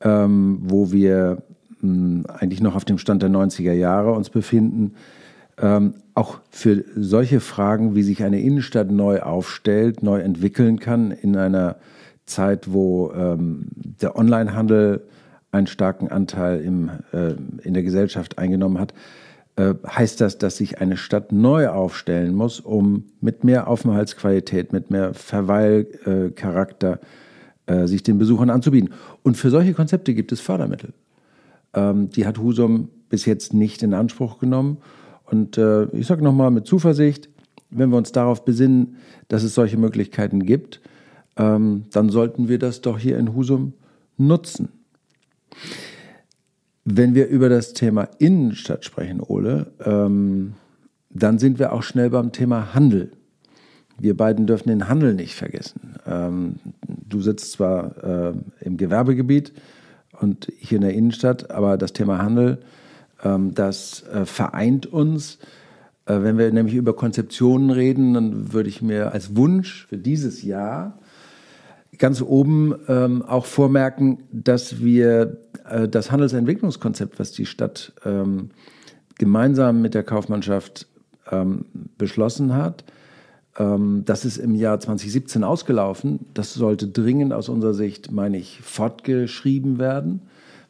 ähm, 0.02 0.60
wo 0.62 0.92
wir 0.92 1.42
eigentlich 1.82 2.62
noch 2.62 2.76
auf 2.76 2.86
dem 2.86 2.98
Stand 2.98 3.22
der 3.22 3.30
90er 3.30 3.74
Jahre 3.74 4.14
uns 4.14 4.32
befinden, 4.32 4.96
ähm, 5.62 5.96
auch 6.16 6.40
für 6.50 6.84
solche 6.96 7.40
Fragen, 7.40 7.96
wie 7.96 8.02
sich 8.02 8.24
eine 8.24 8.42
Innenstadt 8.42 8.92
neu 8.92 9.22
aufstellt, 9.22 10.02
neu 10.02 10.20
entwickeln 10.20 10.80
kann 10.80 11.12
in 11.12 11.38
einer 11.38 11.78
Zeit, 12.26 12.72
wo 12.72 13.12
ähm, 13.12 13.68
der 13.76 14.18
Onlinehandel 14.18 15.08
einen 15.52 15.68
starken 15.68 16.10
Anteil 16.10 16.62
im, 16.62 16.90
äh, 17.14 17.36
in 17.64 17.74
der 17.74 17.84
Gesellschaft 17.84 18.38
eingenommen 18.38 18.80
hat, 18.80 18.94
äh, 19.56 19.74
heißt 19.88 20.20
das, 20.20 20.38
dass 20.38 20.58
sich 20.58 20.82
eine 20.82 20.98
Stadt 20.98 21.32
neu 21.32 21.70
aufstellen 21.70 22.36
muss, 22.36 22.60
um 22.60 23.06
mit 23.22 23.44
mehr 23.44 23.68
Aufenthaltsqualität, 23.68 24.74
mit 24.74 24.92
mehr 24.92 25.14
Verweilcharakter 25.14 27.00
äh, 27.68 27.88
sich 27.88 28.04
den 28.04 28.18
Besuchern 28.18 28.50
anzubieten. 28.50 28.94
Und 29.24 29.38
für 29.38 29.50
solche 29.50 29.74
Konzepte 29.74 30.14
gibt 30.14 30.32
es 30.32 30.42
Fördermittel. 30.42 30.94
Ähm, 31.74 32.10
die 32.10 32.26
hat 32.26 32.38
Husum 32.38 32.90
bis 33.10 33.26
jetzt 33.26 33.54
nicht 33.54 33.82
in 33.82 33.94
Anspruch 33.94 34.40
genommen. 34.40 34.78
Und 35.24 35.58
äh, 35.58 35.86
ich 35.86 36.06
sage 36.06 36.24
nochmal 36.24 36.52
mit 36.52 36.68
Zuversicht, 36.68 37.30
wenn 37.70 37.90
wir 37.90 37.98
uns 37.98 38.12
darauf 38.12 38.46
besinnen, 38.46 38.98
dass 39.28 39.44
es 39.44 39.56
solche 39.56 39.78
Möglichkeiten 39.78 40.44
gibt, 40.44 40.82
ähm, 41.38 41.86
dann 41.92 42.10
sollten 42.10 42.48
wir 42.48 42.60
das 42.60 42.82
doch 42.82 42.98
hier 42.98 43.18
in 43.18 43.36
Husum 43.36 43.74
nutzen. 44.18 44.70
Wenn 46.84 47.16
wir 47.16 47.28
über 47.28 47.50
das 47.50 47.74
Thema 47.74 48.08
Innenstadt 48.20 48.86
sprechen, 48.86 49.20
Ole, 49.20 49.72
ähm, 49.84 50.54
dann 51.10 51.40
sind 51.40 51.60
wir 51.60 51.74
auch 51.74 51.84
schnell 51.84 52.10
beim 52.10 52.32
Thema 52.32 52.74
Handel. 52.74 53.12
Wir 53.98 54.16
beiden 54.16 54.46
dürfen 54.46 54.70
den 54.70 54.90
Handel 54.90 55.14
nicht 55.14 55.36
vergessen. 55.36 55.96
Ähm, 56.06 56.56
du 56.86 57.22
sitzt 57.22 57.54
zwar 57.54 58.04
äh, 58.04 58.34
im 58.60 58.78
Gewerbegebiet 58.78 59.54
und 60.20 60.52
hier 60.60 60.78
in 60.78 60.82
der 60.82 60.94
Innenstadt, 60.94 61.50
aber 61.52 61.78
das 61.78 61.94
Thema 61.94 62.20
Handel, 62.20 62.60
ähm, 63.24 63.54
das 63.56 64.04
äh, 64.04 64.26
vereint 64.26 64.86
uns. 64.86 65.40
Äh, 66.06 66.22
wenn 66.22 66.38
wir 66.38 66.52
nämlich 66.52 66.76
über 66.76 66.94
Konzeptionen 66.94 67.72
reden, 67.72 68.14
dann 68.14 68.54
würde 68.54 68.70
ich 68.70 68.82
mir 68.82 69.14
als 69.14 69.36
Wunsch 69.36 69.88
für 69.88 69.98
dieses 69.98 70.44
Jahr 70.44 71.00
ganz 71.98 72.22
oben 72.22 72.76
ähm, 72.88 73.22
auch 73.22 73.46
vormerken, 73.46 74.24
dass 74.32 74.84
wir 74.84 75.38
äh, 75.70 75.88
das 75.88 76.12
Handelsentwicklungskonzept, 76.12 77.20
was 77.20 77.32
die 77.32 77.46
Stadt 77.46 77.94
ähm, 78.06 78.50
gemeinsam 79.18 79.82
mit 79.82 79.94
der 79.94 80.04
Kaufmannschaft 80.04 80.88
ähm, 81.32 81.66
beschlossen 81.98 82.56
hat, 82.56 82.84
ähm, 83.58 84.04
das 84.06 84.26
ist 84.26 84.38
im 84.38 84.56
Jahr 84.56 84.80
2017 84.80 85.44
ausgelaufen. 85.44 86.28
Das 86.34 86.54
sollte 86.54 86.88
dringend 86.88 87.34
aus 87.34 87.50
unserer 87.50 87.74
Sicht, 87.74 88.12
meine 88.12 88.38
ich, 88.38 88.60
fortgeschrieben 88.62 89.80
werden, 89.80 90.22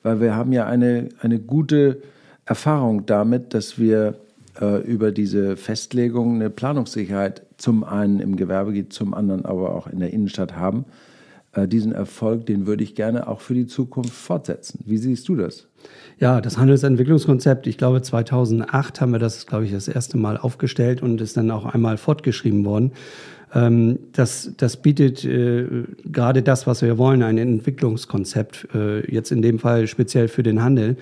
weil 0.04 0.22
wir 0.22 0.36
haben 0.36 0.52
ja 0.52 0.66
eine, 0.66 1.10
eine 1.22 1.40
gute 1.40 2.02
Erfahrung 2.46 3.06
damit, 3.06 3.54
dass 3.54 3.80
wir 3.80 4.16
äh, 4.62 4.82
über 4.84 5.12
diese 5.12 5.58
Festlegung 5.58 6.36
eine 6.36 6.50
Planungssicherheit 6.50 7.44
zum 7.58 7.84
einen 7.84 8.20
im 8.20 8.36
Gewerbegebiet, 8.36 8.94
zum 8.94 9.14
anderen 9.14 9.46
aber 9.46 9.74
auch 9.74 9.88
in 9.88 10.00
der 10.00 10.14
Innenstadt 10.14 10.56
haben 10.56 10.86
diesen 11.56 11.94
Erfolg, 11.94 12.46
den 12.46 12.68
würde 12.68 12.84
ich 12.84 12.96
gerne 12.96 13.28
auch 13.28 13.42
für 13.42 13.54
die 13.54 13.66
Zukunft 13.66 14.14
fortsetzen. 14.14 14.80
Wie 14.86 14.98
siehst 14.98 15.28
du 15.30 15.36
das? 15.36 15.68
Ja, 16.20 16.42
das 16.42 16.58
Handelsentwicklungskonzept, 16.58 17.68
ich 17.68 17.78
glaube 17.78 18.02
2008 18.02 19.02
haben 19.02 19.12
wir 19.12 19.20
das, 19.20 19.46
glaube 19.46 19.66
ich, 19.66 19.72
das 19.72 19.88
erste 19.88 20.18
Mal 20.18 20.38
aufgestellt 20.38 21.02
und 21.02 21.22
ist 21.22 21.38
dann 21.38 21.52
auch 21.52 21.66
einmal 21.66 21.98
fortgeschrieben 21.98 22.66
worden. 22.66 22.92
Ähm, 23.54 24.00
das, 24.12 24.52
das 24.58 24.78
bietet 24.78 25.24
äh, 25.24 25.66
gerade 26.04 26.44
das, 26.44 26.68
was 26.68 26.82
wir 26.82 26.98
wollen, 26.98 27.24
ein 27.24 27.38
Entwicklungskonzept, 27.38 28.68
äh, 28.76 29.12
jetzt 29.12 29.32
in 29.32 29.42
dem 29.42 29.60
Fall 29.60 29.88
speziell 29.88 30.28
für 30.28 30.44
den 30.44 30.62
Handel. 30.62 30.98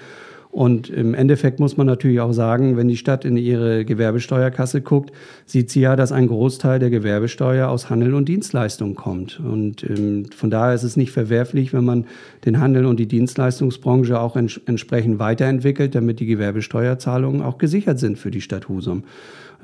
Und 0.53 0.87
im 0.87 1.15
Endeffekt 1.15 1.59
muss 1.59 1.77
man 1.77 1.87
natürlich 1.87 2.19
auch 2.19 2.31
sagen, 2.31 2.77
wenn 2.77 2.87
die 2.87 2.95
Stadt 2.95 3.25
in 3.25 3.37
ihre 3.37 3.85
Gewerbesteuerkasse 3.85 4.81
guckt, 4.81 5.11
sieht 5.47 5.71
sie 5.71 5.81
ja, 5.81 5.95
dass 5.95 6.11
ein 6.11 6.27
Großteil 6.27 6.77
der 6.77 6.91
Gewerbesteuer 6.91 7.69
aus 7.69 7.89
Handel 7.89 8.13
und 8.13 8.29
Dienstleistung 8.29 8.93
kommt. 8.93 9.39
Und 9.39 9.83
ähm, 9.83 10.27
von 10.29 10.51
daher 10.51 10.75
ist 10.75 10.83
es 10.83 10.95
nicht 10.95 11.11
verwerflich, 11.11 11.73
wenn 11.73 11.83
man 11.83 12.05
den 12.45 12.59
Handel 12.59 12.85
und 12.85 12.99
die 12.99 13.07
Dienstleistungsbranche 13.07 14.19
auch 14.19 14.35
ents 14.35 14.61
entsprechend 14.67 15.17
weiterentwickelt, 15.17 15.95
damit 15.95 16.19
die 16.19 16.27
Gewerbesteuerzahlungen 16.27 17.41
auch 17.41 17.57
gesichert 17.57 17.97
sind 17.97 18.19
für 18.19 18.29
die 18.29 18.41
Stadt 18.41 18.69
Husum. 18.69 19.05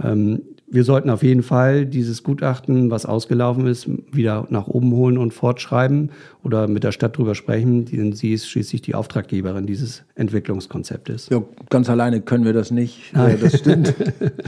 Ähm, 0.04 0.42
wir 0.72 0.84
sollten 0.84 1.10
auf 1.10 1.24
jeden 1.24 1.44
Fall 1.44 1.86
dieses 1.86 2.24
Gutachten, 2.24 2.92
was 2.92 3.06
ausgelaufen 3.06 3.66
ist, 3.68 3.90
wieder 4.12 4.46
nach 4.50 4.68
oben 4.68 4.92
holen 4.92 5.18
und 5.18 5.34
fortschreiben 5.34 6.12
oder 6.44 6.68
mit 6.68 6.84
der 6.84 6.92
Stadt 6.92 7.18
drüber 7.18 7.36
sprechen, 7.36 7.86
denn 7.86 8.14
sie 8.14 8.34
ist 8.34 8.48
schließlich 8.48 8.82
die 8.82 8.94
Auftraggeberin 8.96 9.66
dieses 9.66 10.04
Entwicklungskonzeptes. 10.16 11.30
Ja, 11.30 11.42
ganz 11.70 11.90
alleine 11.90 12.22
können 12.22 12.46
wir 12.46 12.54
das 12.54 12.72
nicht. 12.72 13.14
Nein. 13.14 13.38
das 13.42 13.58
stimmt. 13.58 13.94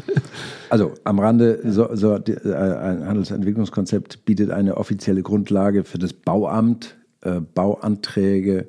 also 0.69 0.93
am 1.03 1.19
Rande, 1.19 1.59
so, 1.65 1.89
so, 1.95 2.15
äh, 2.15 2.53
ein 2.53 3.05
Handelsentwicklungskonzept 3.07 4.25
bietet 4.25 4.51
eine 4.51 4.77
offizielle 4.77 5.23
Grundlage 5.23 5.83
für 5.83 5.97
das 5.97 6.13
Bauamt, 6.13 6.95
äh, 7.21 7.39
Bauanträge, 7.39 8.67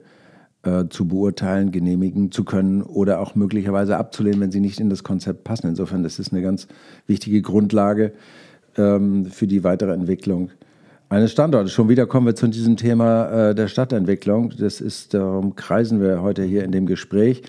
äh, 0.64 0.84
zu 0.88 1.08
beurteilen, 1.08 1.72
genehmigen 1.72 2.30
zu 2.30 2.44
können 2.44 2.82
oder 2.82 3.20
auch 3.20 3.34
möglicherweise 3.34 3.96
abzulehnen, 3.96 4.40
wenn 4.40 4.52
sie 4.52 4.60
nicht 4.60 4.80
in 4.80 4.90
das 4.90 5.02
Konzept 5.02 5.44
passen. 5.44 5.68
Insofern 5.68 6.04
ist 6.04 6.32
eine 6.32 6.42
ganz 6.42 6.68
wichtige 7.06 7.42
Grundlage 7.42 8.12
ähm, 8.76 9.26
für 9.26 9.46
die 9.46 9.64
weitere 9.64 9.92
Entwicklung 9.92 10.50
eines 11.08 11.32
Standortes. 11.32 11.72
Schon 11.72 11.88
wieder 11.88 12.06
kommen 12.06 12.26
wir 12.26 12.34
zu 12.34 12.48
diesem 12.48 12.76
Thema 12.76 13.50
äh, 13.50 13.54
der 13.54 13.68
Stadtentwicklung. 13.68 14.52
Das 14.58 14.80
ist, 14.80 15.14
darum 15.14 15.56
kreisen 15.56 16.00
wir 16.00 16.22
heute 16.22 16.42
hier 16.42 16.64
in 16.64 16.72
dem 16.72 16.86
Gespräch. 16.86 17.42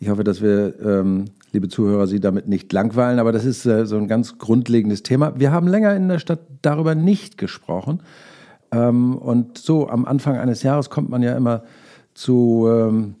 Ich 0.00 0.08
hoffe, 0.08 0.24
dass 0.24 0.40
wir, 0.40 0.74
ähm, 0.84 1.26
liebe 1.52 1.68
Zuhörer, 1.68 2.06
Sie 2.06 2.20
damit 2.20 2.48
nicht 2.48 2.72
langweilen, 2.72 3.18
aber 3.18 3.32
das 3.32 3.44
ist 3.44 3.66
äh, 3.66 3.86
so 3.86 3.96
ein 3.96 4.08
ganz 4.08 4.38
grundlegendes 4.38 5.02
Thema. 5.02 5.38
Wir 5.38 5.52
haben 5.52 5.68
länger 5.68 5.94
in 5.94 6.08
der 6.08 6.18
Stadt 6.18 6.40
darüber 6.62 6.94
nicht 6.94 7.38
gesprochen. 7.38 8.00
Ähm, 8.72 9.16
und 9.16 9.58
so 9.58 9.88
am 9.88 10.06
Anfang 10.06 10.38
eines 10.38 10.62
Jahres 10.62 10.90
kommt 10.90 11.10
man 11.10 11.22
ja 11.22 11.36
immer 11.36 11.64
zu, 12.14 12.68
ähm, 12.68 13.14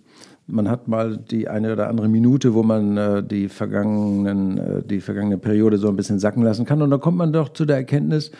man 0.46 0.68
hat 0.68 0.88
mal 0.88 1.16
die 1.16 1.48
eine 1.48 1.72
oder 1.72 1.88
andere 1.88 2.08
Minute, 2.08 2.54
wo 2.54 2.62
man 2.62 2.96
äh, 2.96 3.22
die, 3.22 3.48
vergangenen, 3.48 4.58
äh, 4.58 4.82
die 4.82 5.00
vergangene 5.00 5.38
Periode 5.38 5.78
so 5.78 5.88
ein 5.88 5.96
bisschen 5.96 6.18
sacken 6.18 6.42
lassen 6.42 6.64
kann. 6.66 6.82
Und 6.82 6.90
dann 6.90 7.00
kommt 7.00 7.18
man 7.18 7.32
doch 7.32 7.50
zu 7.50 7.64
der 7.64 7.76
Erkenntnis, 7.76 8.30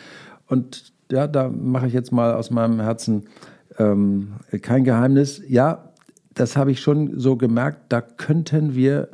und 0.47 0.93
ja, 1.11 1.27
da 1.27 1.49
mache 1.49 1.87
ich 1.87 1.93
jetzt 1.93 2.11
mal 2.11 2.33
aus 2.33 2.51
meinem 2.51 2.79
Herzen 2.79 3.23
ähm, 3.77 4.33
kein 4.61 4.83
Geheimnis. 4.83 5.41
Ja, 5.47 5.89
das 6.33 6.55
habe 6.55 6.71
ich 6.71 6.81
schon 6.81 7.19
so 7.19 7.35
gemerkt, 7.35 7.81
da 7.89 8.01
könnten 8.01 8.75
wir 8.75 9.09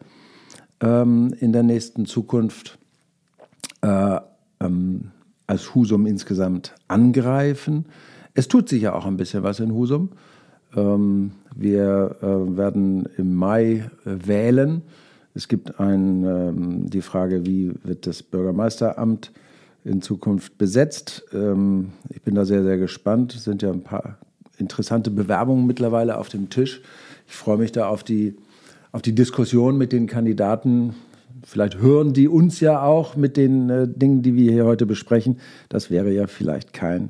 ähm, 0.81 1.33
in 1.39 1.53
der 1.53 1.63
nächsten 1.63 2.05
Zukunft 2.05 2.77
äh, 3.81 4.19
ähm, 4.59 5.11
als 5.47 5.73
Husum 5.75 6.05
insgesamt 6.05 6.75
angreifen. 6.87 7.85
Es 8.33 8.47
tut 8.47 8.69
sich 8.69 8.83
ja 8.83 8.93
auch 8.93 9.05
ein 9.05 9.17
bisschen 9.17 9.43
was 9.43 9.59
in 9.59 9.73
Husum. 9.73 10.11
Ähm, 10.75 11.31
wir 11.55 12.17
äh, 12.21 12.57
werden 12.57 13.07
im 13.17 13.35
Mai 13.35 13.89
äh, 14.05 14.27
wählen. 14.27 14.81
Es 15.33 15.47
gibt 15.47 15.79
ein, 15.79 16.23
ähm, 16.23 16.89
die 16.89 17.01
Frage, 17.01 17.45
wie 17.45 17.73
wird 17.83 18.07
das 18.07 18.23
Bürgermeisteramt 18.23 19.31
in 19.83 20.01
Zukunft 20.01 20.57
besetzt. 20.57 21.25
Ähm, 21.33 21.89
ich 22.09 22.21
bin 22.21 22.35
da 22.35 22.45
sehr, 22.45 22.63
sehr 22.63 22.77
gespannt. 22.77 23.35
Es 23.35 23.43
sind 23.43 23.61
ja 23.61 23.71
ein 23.71 23.83
paar 23.83 24.17
interessante 24.57 25.09
Bewerbungen 25.09 25.65
mittlerweile 25.65 26.17
auf 26.17 26.29
dem 26.29 26.49
Tisch. 26.49 26.81
Ich 27.27 27.35
freue 27.35 27.57
mich 27.57 27.71
da 27.71 27.87
auf 27.87 28.03
die, 28.03 28.35
auf 28.91 29.01
die 29.01 29.15
Diskussion 29.15 29.77
mit 29.77 29.91
den 29.91 30.07
Kandidaten. 30.07 30.95
Vielleicht 31.43 31.79
hören 31.79 32.13
die 32.13 32.27
uns 32.27 32.59
ja 32.59 32.81
auch 32.81 33.15
mit 33.15 33.37
den 33.37 33.69
äh, 33.69 33.87
Dingen, 33.87 34.21
die 34.21 34.35
wir 34.35 34.51
hier 34.51 34.65
heute 34.65 34.85
besprechen. 34.85 35.39
Das 35.69 35.89
wäre 35.89 36.11
ja 36.11 36.27
vielleicht 36.27 36.73
kein, 36.73 37.09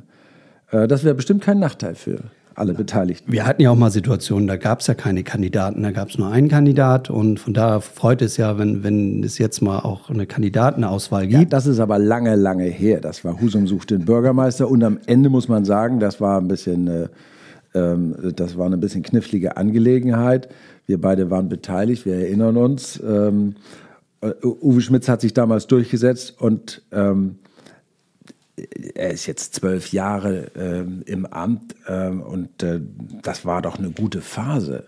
das 0.72 1.04
wäre 1.04 1.16
bestimmt 1.16 1.42
kein 1.42 1.58
Nachteil 1.58 1.96
für 1.96 2.26
alle 2.60 2.74
Beteiligten. 2.74 3.32
Wir 3.32 3.46
hatten 3.46 3.62
ja 3.62 3.72
auch 3.72 3.76
mal 3.76 3.90
Situationen, 3.90 4.48
da 4.48 4.58
gab 4.58 4.82
es 4.82 4.88
ja 4.88 4.94
keine 4.94 5.24
Kandidaten, 5.24 5.84
da 5.84 5.92
gab 5.92 6.10
es 6.10 6.18
nur 6.18 6.30
einen 6.32 6.50
Kandidat 6.50 7.10
und 7.10 7.40
von 7.40 7.54
daher 7.54 7.82
freut 7.82 8.22
es 8.22 8.38
ja, 8.38 8.58
wenn, 8.58 8.84
wenn 8.84 9.24
es 9.24 9.38
jetzt 9.38 9.62
mal 9.62 9.80
auch 9.80 10.10
eine 10.10 10.26
Kandidatenauswahl 10.26 11.28
gibt. 11.28 11.40
Ja, 11.40 11.46
das 11.46 11.66
ist 11.66 11.80
aber 11.80 12.00
lange, 12.00 12.36
lange 12.36 12.66
her. 12.66 13.00
Das 13.02 13.24
war 13.24 13.40
Husum 13.40 13.68
sucht 13.68 13.92
den 13.92 14.06
Bürgermeister 14.06 14.70
und 14.70 14.84
am 14.84 15.00
Ende 15.06 15.30
muss 15.30 15.48
man 15.48 15.66
sagen, 15.66 16.00
das 16.00 16.20
war 16.20 16.40
ein 16.40 16.48
bisschen, 16.48 16.88
äh, 16.88 17.08
ähm, 17.74 18.16
das 18.36 18.58
war 18.58 18.66
eine 18.66 18.78
bisschen 18.78 19.04
knifflige 19.04 19.58
Angelegenheit. 19.58 20.50
Wir 20.86 21.00
beide 21.00 21.30
waren 21.30 21.50
beteiligt, 21.50 22.06
wir 22.06 22.16
erinnern 22.16 22.58
uns. 22.58 23.02
Ähm, 23.08 23.56
äh, 24.22 24.32
Uwe 24.44 24.82
Schmitz 24.82 25.08
hat 25.08 25.22
sich 25.22 25.34
damals 25.34 25.68
durchgesetzt 25.68 26.36
und 26.40 26.82
ähm, 26.92 27.36
er 28.96 29.12
ist 29.12 29.26
jetzt 29.26 29.56
zwölf 29.56 29.92
Jahre 29.92 30.52
äh, 30.56 31.12
im 31.12 31.26
Amt 31.26 31.76
äh, 31.88 32.10
und 32.10 32.64
äh, 32.64 32.82
das 33.22 33.46
war 33.46 33.62
doch 33.62 33.78
eine 33.78 33.92
gute 33.92 34.22
Phase. 34.22 34.86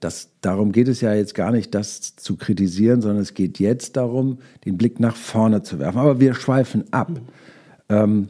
Das, 0.00 0.30
darum 0.40 0.72
geht 0.72 0.88
es 0.88 1.02
ja 1.02 1.12
jetzt 1.12 1.34
gar 1.34 1.52
nicht, 1.52 1.74
das 1.74 2.16
zu 2.16 2.36
kritisieren, 2.36 3.02
sondern 3.02 3.22
es 3.22 3.34
geht 3.34 3.58
jetzt 3.58 3.96
darum, 3.96 4.38
den 4.64 4.78
Blick 4.78 4.98
nach 4.98 5.14
vorne 5.14 5.62
zu 5.62 5.78
werfen. 5.78 5.98
Aber 5.98 6.20
wir 6.20 6.34
schweifen 6.34 6.84
ab. 6.90 7.20
Ähm, 7.90 8.28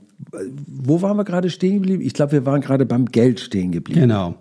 wo 0.66 1.00
waren 1.00 1.16
wir 1.16 1.24
gerade 1.24 1.48
stehen 1.48 1.74
geblieben? 1.74 2.02
Ich 2.02 2.12
glaube, 2.12 2.32
wir 2.32 2.46
waren 2.46 2.60
gerade 2.60 2.86
beim 2.86 3.06
Geld 3.06 3.40
stehen 3.40 3.70
geblieben. 3.70 4.00
Genau. 4.00 4.34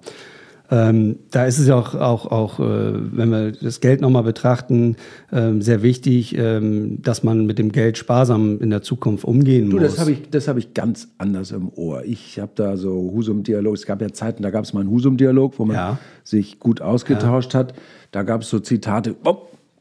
Ähm, 0.71 1.17
da 1.31 1.45
ist 1.45 1.57
es 1.57 1.67
ja 1.67 1.75
auch, 1.75 1.95
auch, 1.95 2.27
auch 2.27 2.59
äh, 2.59 2.63
wenn 2.63 3.29
wir 3.29 3.51
das 3.53 3.79
Geld 3.79 4.01
nochmal 4.01 4.23
betrachten, 4.23 4.97
ähm, 5.31 5.61
sehr 5.61 5.81
wichtig, 5.81 6.37
ähm, 6.37 7.01
dass 7.01 7.23
man 7.23 7.45
mit 7.45 7.57
dem 7.57 7.71
Geld 7.71 7.97
sparsam 7.97 8.59
in 8.61 8.69
der 8.69 8.81
Zukunft 8.81 9.25
umgehen 9.25 9.69
du, 9.69 9.77
muss. 9.77 9.95
Das 9.95 9.99
habe 9.99 10.11
ich, 10.11 10.47
hab 10.47 10.57
ich 10.57 10.73
ganz 10.73 11.07
anders 11.17 11.51
im 11.51 11.71
Ohr. 11.73 12.03
Ich 12.05 12.39
habe 12.39 12.51
da 12.55 12.77
so 12.77 13.11
Husum-Dialog. 13.13 13.75
Es 13.75 13.85
gab 13.85 14.01
ja 14.01 14.11
Zeiten, 14.11 14.43
da 14.43 14.51
gab 14.51 14.63
es 14.63 14.73
mal 14.73 14.81
einen 14.81 14.91
Husum-Dialog, 14.91 15.57
wo 15.57 15.65
man 15.65 15.75
Ja. 15.75 15.97
sich 16.23 16.59
gut 16.59 16.81
ausgetauscht 16.81 17.55
hat. 17.55 17.73
Da 18.11 18.23
gab 18.23 18.41
es 18.41 18.49
so 18.49 18.59
Zitate: 18.59 19.15
oh, 19.23 19.37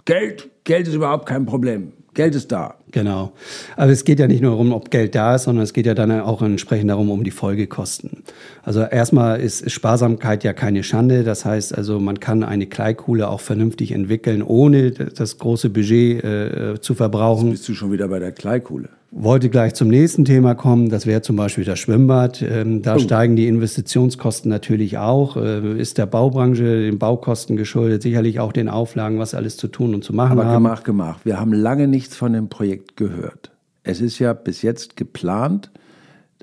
Geld, 0.07 0.49
Geld 0.64 0.88
ist 0.88 0.95
überhaupt 0.95 1.26
kein 1.26 1.45
Problem. 1.45 1.92
Geld 2.18 2.34
ist 2.34 2.50
da. 2.50 2.75
Genau. 2.90 3.30
Aber 3.76 3.92
es 3.92 4.04
geht 4.04 4.18
ja 4.18 4.26
nicht 4.26 4.42
nur 4.42 4.50
darum, 4.50 4.72
ob 4.72 4.90
Geld 4.90 5.14
da 5.14 5.37
ist, 5.37 5.44
sondern 5.44 5.62
es 5.62 5.72
geht 5.72 5.87
ja 5.87 5.94
dann 5.94 6.10
auch 6.20 6.42
entsprechend 6.42 6.90
darum, 6.90 7.12
um 7.12 7.22
die 7.22 7.30
Folgekosten. 7.30 8.25
Also 8.64 8.82
erstmal 8.82 9.38
ist 9.38 9.70
Sparsamkeit 9.70 10.42
ja 10.42 10.52
keine 10.52 10.82
Schande. 10.82 11.22
Das 11.22 11.44
heißt 11.44 11.78
also, 11.78 12.00
man 12.00 12.18
kann 12.18 12.42
eine 12.42 12.66
Kleikuhle 12.66 13.28
auch 13.28 13.40
vernünftig 13.40 13.92
entwickeln, 13.92 14.42
ohne 14.42 14.90
das 14.90 15.38
große 15.38 15.70
Budget 15.70 16.25
äh, 16.25 16.80
zu 16.80 16.96
verbrauchen. 16.96 17.52
Bist 17.52 17.68
du 17.68 17.75
schon 17.75 17.92
wieder 17.92 18.08
bei 18.08 18.18
der 18.18 18.32
Kleikuhle? 18.32 18.88
Wollte 19.10 19.48
gleich 19.48 19.72
zum 19.74 19.88
nächsten 19.88 20.26
Thema 20.26 20.54
kommen. 20.54 20.90
Das 20.90 21.06
wäre 21.06 21.22
zum 21.22 21.34
Beispiel 21.36 21.64
das 21.64 21.78
Schwimmbad. 21.78 22.42
Ähm, 22.42 22.82
da 22.82 22.96
Oh. 22.96 22.98
steigen 22.98 23.36
die 23.36 23.46
Investitionskosten 23.48 24.50
natürlich 24.50 24.98
auch. 24.98 25.36
Äh, 25.38 25.80
ist 25.80 25.96
der 25.96 26.04
Baubranche 26.04 26.82
den 26.82 26.98
Baukosten 26.98 27.56
geschuldet, 27.56 28.02
sicherlich 28.02 28.38
auch 28.38 28.52
den 28.52 28.68
Auflagen, 28.68 29.18
was 29.18 29.32
alles 29.34 29.56
zu 29.56 29.68
tun 29.68 29.94
und 29.94 30.04
zu 30.04 30.12
machen 30.12 30.32
Aber 30.32 30.44
haben. 30.44 30.62
gemacht, 30.62 30.84
gemacht. 30.84 31.20
Wir 31.24 31.40
haben 31.40 31.54
lange 31.54 31.88
nichts 31.88 32.16
von 32.16 32.34
dem 32.34 32.48
Projekt 32.50 32.96
gehört. 32.98 33.50
Es 33.82 34.02
ist 34.02 34.18
ja 34.18 34.34
bis 34.34 34.60
jetzt 34.60 34.96
geplant, 34.96 35.70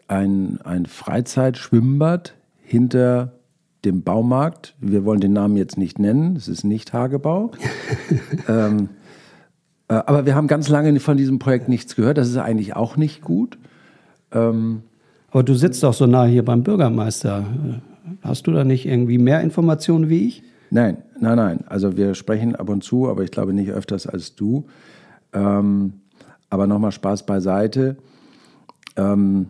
ein, 0.08 0.60
ein 0.64 0.88
Freizeitschwimmbad 0.88 2.34
hinter 2.64 3.34
dem 3.86 4.02
Baumarkt. 4.02 4.74
Wir 4.82 5.06
wollen 5.06 5.20
den 5.20 5.34
Namen 5.34 5.56
jetzt 5.58 5.78
nicht 5.78 6.00
nennen, 6.00 6.36
es 6.36 6.48
ist 6.48 6.64
nicht 6.64 6.94
Hagebau. 6.94 7.52
ähm, 8.50 8.90
äh, 9.88 9.94
aber 9.94 10.26
wir 10.26 10.36
haben 10.36 10.48
ganz 10.48 10.70
lange 10.70 11.00
von 11.00 11.18
diesem 11.18 11.40
Projekt 11.40 11.70
nichts 11.70 11.96
gehört. 11.96 12.18
Das 12.18 12.28
ist 12.28 12.38
eigentlich 12.38 12.76
auch 12.76 12.98
nicht 12.98 13.22
gut. 13.22 13.58
Aber 14.32 15.44
du 15.44 15.54
sitzt 15.54 15.84
doch 15.84 15.94
so 15.94 16.08
nah 16.08 16.26
hier 16.26 16.44
beim 16.44 16.64
Bürgermeister. 16.64 17.46
Äh, 17.68 17.96
Hast 18.22 18.48
du 18.48 18.52
da 18.52 18.64
nicht 18.64 18.86
irgendwie 18.86 19.18
mehr 19.18 19.42
Informationen 19.42 20.10
wie 20.10 20.28
ich? 20.28 20.44
Nein, 20.70 20.98
nein, 21.20 21.36
nein. 21.38 21.60
Also 21.68 21.98
wir 21.98 22.16
sprechen 22.16 22.56
ab 22.56 22.70
und 22.70 22.84
zu, 22.84 23.10
aber 23.10 23.24
ich 23.24 23.32
glaube 23.32 23.54
nicht 23.54 23.72
öfters 23.72 24.08
als 24.08 24.36
du. 24.36 24.66
Ähm, 25.34 25.94
aber 26.50 26.68
nochmal 26.68 26.92
Spaß 26.92 27.26
beiseite. 27.26 27.98
Ähm, 28.96 29.48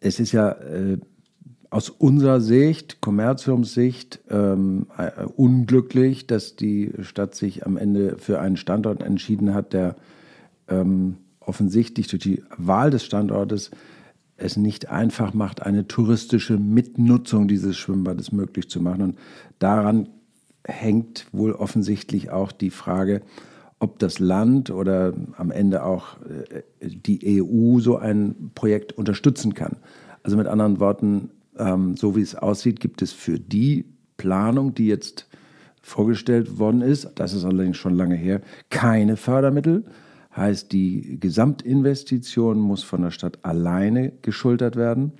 es 0.00 0.20
ist 0.20 0.32
ja 0.32 0.50
äh, 0.50 0.98
aus 1.70 1.88
unserer 1.88 2.40
Sicht, 2.40 3.00
Kommerziumssicht, 3.00 4.20
ähm, 4.28 4.86
äh, 4.98 5.24
unglücklich, 5.24 6.26
dass 6.26 6.56
die 6.56 6.92
Stadt 7.00 7.36
sich 7.36 7.64
am 7.64 7.76
Ende 7.76 8.16
für 8.18 8.40
einen 8.40 8.56
Standort 8.56 9.02
entschieden 9.02 9.54
hat, 9.54 9.72
der 9.72 9.94
ähm, 10.68 11.16
offensichtlich 11.38 12.08
durch 12.08 12.22
die 12.22 12.42
Wahl 12.56 12.90
des 12.90 13.04
Standortes 13.04 13.70
es 14.36 14.56
nicht 14.56 14.90
einfach 14.90 15.32
macht, 15.32 15.62
eine 15.62 15.86
touristische 15.86 16.56
Mitnutzung 16.56 17.46
dieses 17.46 17.76
Schwimmbades 17.76 18.32
möglich 18.32 18.68
zu 18.68 18.80
machen. 18.80 19.02
Und 19.02 19.18
daran 19.58 20.08
hängt 20.64 21.26
wohl 21.32 21.52
offensichtlich 21.52 22.30
auch 22.30 22.50
die 22.50 22.70
Frage, 22.70 23.22
ob 23.78 23.98
das 23.98 24.18
Land 24.18 24.70
oder 24.70 25.14
am 25.36 25.50
Ende 25.50 25.84
auch 25.84 26.16
äh, 26.22 26.62
die 26.80 27.42
EU 27.42 27.78
so 27.78 27.96
ein 27.96 28.50
Projekt 28.54 28.92
unterstützen 28.92 29.54
kann. 29.54 29.76
Also 30.22 30.36
mit 30.36 30.48
anderen 30.48 30.80
Worten, 30.80 31.30
ähm, 31.60 31.96
so 31.96 32.16
wie 32.16 32.22
es 32.22 32.34
aussieht, 32.34 32.80
gibt 32.80 33.02
es 33.02 33.12
für 33.12 33.38
die 33.38 33.84
Planung, 34.16 34.74
die 34.74 34.86
jetzt 34.86 35.28
vorgestellt 35.82 36.58
worden 36.58 36.82
ist, 36.82 37.08
das 37.14 37.32
ist 37.32 37.44
allerdings 37.44 37.76
schon 37.76 37.94
lange 37.94 38.14
her, 38.14 38.40
keine 38.68 39.16
Fördermittel. 39.16 39.84
Heißt, 40.36 40.70
die 40.72 41.18
Gesamtinvestition 41.18 42.58
muss 42.58 42.84
von 42.84 43.02
der 43.02 43.10
Stadt 43.10 43.38
alleine 43.42 44.12
geschultert 44.22 44.76
werden. 44.76 45.12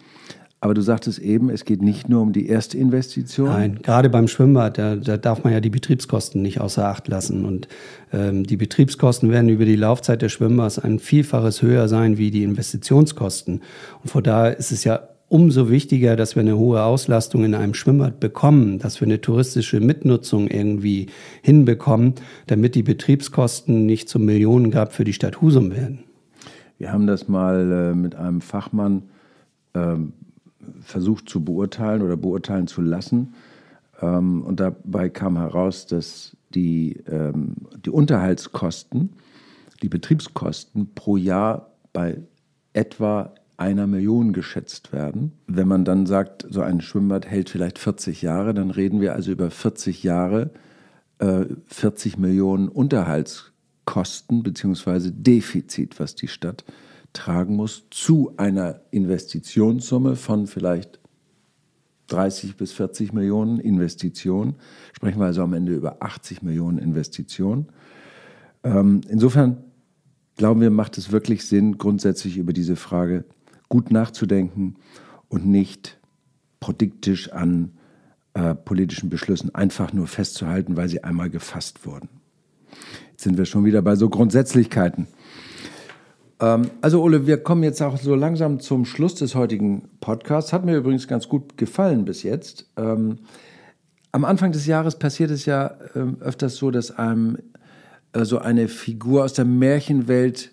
Aber 0.62 0.74
du 0.74 0.82
sagtest 0.82 1.18
eben, 1.18 1.48
es 1.48 1.64
geht 1.64 1.80
nicht 1.80 2.10
nur 2.10 2.20
um 2.20 2.32
die 2.32 2.46
erste 2.46 2.76
Investition. 2.76 3.48
Nein, 3.48 3.78
gerade 3.82 4.10
beim 4.10 4.28
Schwimmbad, 4.28 4.76
da, 4.76 4.94
da 4.96 5.16
darf 5.16 5.42
man 5.42 5.54
ja 5.54 5.60
die 5.60 5.70
Betriebskosten 5.70 6.42
nicht 6.42 6.60
außer 6.60 6.86
Acht 6.86 7.08
lassen. 7.08 7.46
Und 7.46 7.66
ähm, 8.12 8.44
die 8.44 8.58
Betriebskosten 8.58 9.30
werden 9.30 9.48
über 9.48 9.64
die 9.64 9.76
Laufzeit 9.76 10.20
des 10.20 10.32
Schwimmbads 10.32 10.78
ein 10.78 10.98
Vielfaches 10.98 11.62
höher 11.62 11.88
sein 11.88 12.18
wie 12.18 12.30
die 12.30 12.42
Investitionskosten. 12.42 13.62
Und 14.02 14.10
von 14.10 14.22
daher 14.22 14.58
ist 14.58 14.70
es 14.70 14.84
ja 14.84 15.00
umso 15.30 15.70
wichtiger, 15.70 16.16
dass 16.16 16.34
wir 16.34 16.40
eine 16.40 16.58
hohe 16.58 16.82
Auslastung 16.82 17.44
in 17.44 17.54
einem 17.54 17.72
Schwimmbad 17.72 18.18
bekommen, 18.18 18.80
dass 18.80 19.00
wir 19.00 19.06
eine 19.06 19.20
touristische 19.20 19.78
Mitnutzung 19.80 20.48
irgendwie 20.48 21.06
hinbekommen, 21.40 22.14
damit 22.48 22.74
die 22.74 22.82
Betriebskosten 22.82 23.86
nicht 23.86 24.08
zum 24.08 24.24
Millionengrab 24.24 24.92
für 24.92 25.04
die 25.04 25.12
Stadt 25.12 25.40
Husum 25.40 25.70
werden. 25.70 26.00
Wir 26.78 26.92
haben 26.92 27.06
das 27.06 27.28
mal 27.28 27.92
äh, 27.92 27.94
mit 27.94 28.16
einem 28.16 28.40
Fachmann 28.40 29.04
ähm, 29.74 30.14
versucht 30.80 31.28
zu 31.28 31.44
beurteilen 31.44 32.02
oder 32.02 32.16
beurteilen 32.16 32.66
zu 32.66 32.82
lassen. 32.82 33.34
Ähm, 34.02 34.42
und 34.42 34.58
dabei 34.58 35.10
kam 35.10 35.36
heraus, 35.36 35.86
dass 35.86 36.36
die, 36.54 37.04
ähm, 37.06 37.54
die 37.84 37.90
Unterhaltskosten, 37.90 39.10
die 39.80 39.88
Betriebskosten 39.88 40.92
pro 40.92 41.16
Jahr 41.16 41.70
bei 41.92 42.18
etwa 42.72 43.32
einer 43.60 43.86
Million 43.86 44.32
geschätzt 44.32 44.92
werden. 44.92 45.32
Wenn 45.46 45.68
man 45.68 45.84
dann 45.84 46.06
sagt, 46.06 46.46
so 46.48 46.62
ein 46.62 46.80
Schwimmbad 46.80 47.26
hält 47.26 47.50
vielleicht 47.50 47.78
40 47.78 48.22
Jahre, 48.22 48.54
dann 48.54 48.70
reden 48.70 49.02
wir 49.02 49.14
also 49.14 49.30
über 49.30 49.50
40 49.50 50.02
Jahre, 50.02 50.50
äh, 51.18 51.44
40 51.66 52.16
Millionen 52.16 52.68
Unterhaltskosten 52.68 54.42
beziehungsweise 54.42 55.12
Defizit, 55.12 56.00
was 56.00 56.14
die 56.14 56.28
Stadt 56.28 56.64
tragen 57.12 57.54
muss, 57.54 57.84
zu 57.90 58.32
einer 58.38 58.80
Investitionssumme 58.92 60.16
von 60.16 60.46
vielleicht 60.46 60.98
30 62.06 62.56
bis 62.56 62.72
40 62.72 63.12
Millionen 63.12 63.60
Investitionen. 63.60 64.54
Sprechen 64.94 65.20
wir 65.20 65.26
also 65.26 65.42
am 65.42 65.52
Ende 65.52 65.74
über 65.74 65.98
80 66.00 66.40
Millionen 66.40 66.78
Investitionen. 66.78 67.66
Ähm, 68.64 69.02
insofern 69.08 69.58
glauben 70.36 70.62
wir, 70.62 70.70
macht 70.70 70.96
es 70.96 71.12
wirklich 71.12 71.44
Sinn, 71.44 71.76
grundsätzlich 71.76 72.38
über 72.38 72.54
diese 72.54 72.76
Frage 72.76 73.24
gut 73.70 73.90
nachzudenken 73.90 74.76
und 75.28 75.46
nicht 75.46 75.98
produktisch 76.60 77.32
an 77.32 77.72
äh, 78.34 78.54
politischen 78.54 79.08
Beschlüssen 79.08 79.54
einfach 79.54 79.94
nur 79.94 80.06
festzuhalten, 80.06 80.76
weil 80.76 80.88
sie 80.90 81.02
einmal 81.02 81.30
gefasst 81.30 81.86
wurden. 81.86 82.10
Jetzt 83.12 83.22
sind 83.22 83.38
wir 83.38 83.46
schon 83.46 83.64
wieder 83.64 83.80
bei 83.80 83.96
so 83.96 84.10
Grundsätzlichkeiten. 84.10 85.06
Ähm, 86.40 86.70
also 86.80 87.02
Ole, 87.02 87.26
wir 87.26 87.38
kommen 87.38 87.62
jetzt 87.62 87.80
auch 87.80 87.96
so 87.96 88.14
langsam 88.14 88.60
zum 88.60 88.84
Schluss 88.84 89.14
des 89.14 89.34
heutigen 89.34 89.88
Podcasts. 90.00 90.52
Hat 90.52 90.64
mir 90.64 90.76
übrigens 90.76 91.08
ganz 91.08 91.28
gut 91.28 91.56
gefallen 91.56 92.04
bis 92.04 92.22
jetzt. 92.22 92.68
Ähm, 92.76 93.20
am 94.12 94.24
Anfang 94.24 94.52
des 94.52 94.66
Jahres 94.66 94.98
passiert 94.98 95.30
es 95.30 95.46
ja 95.46 95.76
ähm, 95.94 96.16
öfters 96.20 96.56
so, 96.56 96.70
dass 96.70 96.90
einem 96.90 97.38
äh, 98.12 98.24
so 98.24 98.38
eine 98.38 98.68
Figur 98.68 99.24
aus 99.24 99.32
der 99.32 99.44
Märchenwelt 99.44 100.50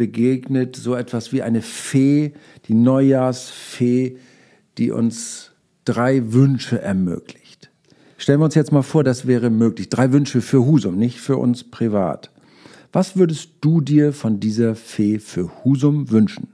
begegnet, 0.00 0.76
so 0.76 0.94
etwas 0.94 1.30
wie 1.30 1.42
eine 1.42 1.60
Fee, 1.60 2.32
die 2.68 2.72
Neujahrsfee, 2.72 4.16
die 4.78 4.92
uns 4.92 5.50
drei 5.84 6.32
Wünsche 6.32 6.80
ermöglicht. 6.80 7.70
Stellen 8.16 8.40
wir 8.40 8.46
uns 8.46 8.54
jetzt 8.54 8.72
mal 8.72 8.80
vor, 8.80 9.04
das 9.04 9.26
wäre 9.26 9.50
möglich. 9.50 9.90
Drei 9.90 10.10
Wünsche 10.10 10.40
für 10.40 10.64
Husum, 10.64 10.96
nicht 10.96 11.20
für 11.20 11.36
uns 11.36 11.64
privat. 11.64 12.30
Was 12.92 13.18
würdest 13.18 13.50
du 13.60 13.82
dir 13.82 14.14
von 14.14 14.40
dieser 14.40 14.74
Fee 14.74 15.18
für 15.18 15.50
Husum 15.64 16.10
wünschen? 16.10 16.48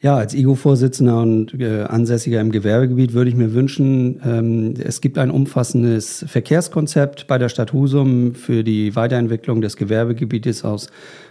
Ja, 0.00 0.16
als 0.16 0.32
IGO-Vorsitzender 0.32 1.20
und 1.20 1.60
äh, 1.60 1.82
Ansässiger 1.82 2.40
im 2.40 2.52
Gewerbegebiet 2.52 3.14
würde 3.14 3.30
ich 3.30 3.36
mir 3.36 3.52
wünschen, 3.52 4.20
ähm, 4.24 4.74
es 4.78 5.00
gibt 5.00 5.18
ein 5.18 5.28
umfassendes 5.28 6.24
Verkehrskonzept 6.28 7.26
bei 7.26 7.36
der 7.36 7.48
Stadt 7.48 7.72
Husum 7.72 8.36
für 8.36 8.62
die 8.62 8.94
Weiterentwicklung 8.94 9.60
des 9.60 9.76
Gewerbegebietes 9.76 10.64
aus 10.64 10.86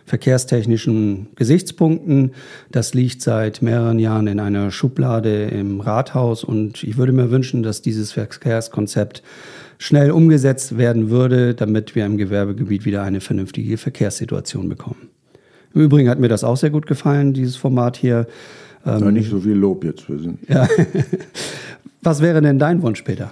verkehrstechnischen 0.06 1.28
Gesichtspunkten. 1.36 2.34
Das 2.70 2.94
liegt 2.94 3.22
seit 3.22 3.62
mehreren 3.62 4.00
Jahren 4.00 4.28
in 4.28 4.42
einer 4.42 4.70
Schublade 4.70 5.46
im 5.46 5.80
Rathaus 5.80 6.44
und 6.44 6.84
ich 6.84 6.98
würde 6.98 7.14
mir 7.14 7.32
wünschen, 7.32 7.64
dass 7.64 7.82
dieses 7.82 8.12
Verkehrskonzept 8.12 9.24
schnell 9.78 10.12
umgesetzt 10.12 10.78
werden 10.78 11.10
würde, 11.10 11.56
damit 11.56 11.96
wir 11.96 12.06
im 12.06 12.18
Gewerbegebiet 12.18 12.84
wieder 12.84 13.04
eine 13.04 13.22
vernünftige 13.22 13.78
Verkehrssituation 13.78 14.68
bekommen. 14.68 15.17
Im 15.78 15.84
Übrigen 15.84 16.10
hat 16.10 16.20
mir 16.20 16.28
das 16.28 16.44
auch 16.44 16.58
sehr 16.58 16.72
gut 16.72 16.88
gefallen, 16.88 17.34
dieses 17.34 17.56
Format 17.56 17.98
hier. 17.98 18.26
Ähm, 18.84 19.00
ja, 19.00 19.12
nicht 19.12 19.30
so 19.30 19.42
viel 19.42 19.54
Lob 19.54 19.84
jetzt. 19.84 20.10
Wir 20.10 20.18
sind 20.18 20.40
ja. 20.50 20.68
Was 22.02 22.20
wäre 22.20 22.42
denn 22.42 22.58
dein 22.58 22.82
Wunsch, 22.82 23.04
Peter? 23.04 23.32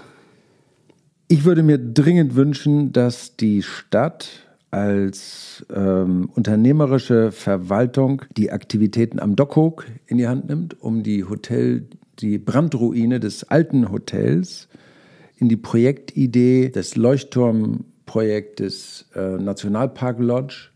Ich 1.28 1.44
würde 1.44 1.64
mir 1.64 1.80
dringend 1.80 2.36
wünschen, 2.36 2.94
dass 2.94 3.36
die 3.36 3.64
Stadt 3.64 4.44
als 4.70 5.66
ähm, 5.76 6.30
unternehmerische 6.36 7.32
Verwaltung 7.32 8.22
die 8.38 8.52
Aktivitäten 8.52 9.20
am 9.20 9.36
Dockhook 9.36 9.88
in 10.06 10.20
die 10.20 10.28
Hand 10.28 10.48
nimmt, 10.48 10.80
um 10.80 11.02
die 11.02 11.24
Hotel, 11.24 11.88
die 12.20 12.38
Brandruine 12.38 13.20
des 13.20 13.46
alten 13.46 13.92
Hotels 13.92 14.68
in 15.38 15.50
die 15.50 15.58
Projektidee 15.58 16.70
des 16.70 16.96
Leuchtturmprojektes 16.96 19.06
äh, 19.16 19.38
Nationalpark 19.38 20.20
Lodge, 20.20 20.70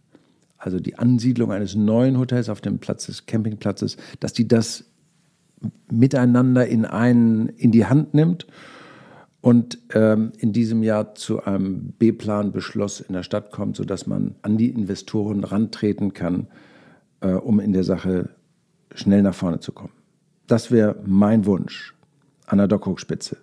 also 0.59 0.79
die 0.79 0.99
Ansiedlung 0.99 1.51
eines 1.51 1.75
neuen 1.75 2.19
Hotels 2.19 2.49
auf 2.49 2.61
dem 2.61 2.79
Platz 2.79 3.07
des 3.07 3.25
Campingplatzes, 3.25 3.97
dass 4.19 4.33
die 4.33 4.47
das 4.47 4.85
miteinander 5.89 6.67
in 6.67 6.85
einen 6.85 7.49
in 7.49 7.71
die 7.71 7.85
Hand 7.85 8.13
nimmt 8.13 8.45
und 9.41 9.79
ähm, 9.93 10.33
in 10.37 10.53
diesem 10.53 10.83
Jahr 10.83 11.15
zu 11.15 11.43
einem 11.43 11.93
B-Plan-Beschluss 11.97 12.99
in 12.99 13.13
der 13.13 13.23
Stadt 13.23 13.51
kommt, 13.51 13.77
sodass 13.77 14.05
man 14.05 14.35
an 14.41 14.57
die 14.57 14.69
Investoren 14.69 15.43
rantreten 15.43 16.13
kann, 16.13 16.47
äh, 17.21 17.31
um 17.31 17.59
in 17.59 17.73
der 17.73 17.83
Sache 17.83 18.29
schnell 18.93 19.21
nach 19.21 19.35
vorne 19.35 19.59
zu 19.59 19.71
kommen. 19.71 19.93
Das 20.47 20.71
wäre 20.71 20.97
mein 21.05 21.45
Wunsch 21.45 21.95
an 22.47 22.57
der 22.57 22.67
Dockhochspitze. 22.67 23.37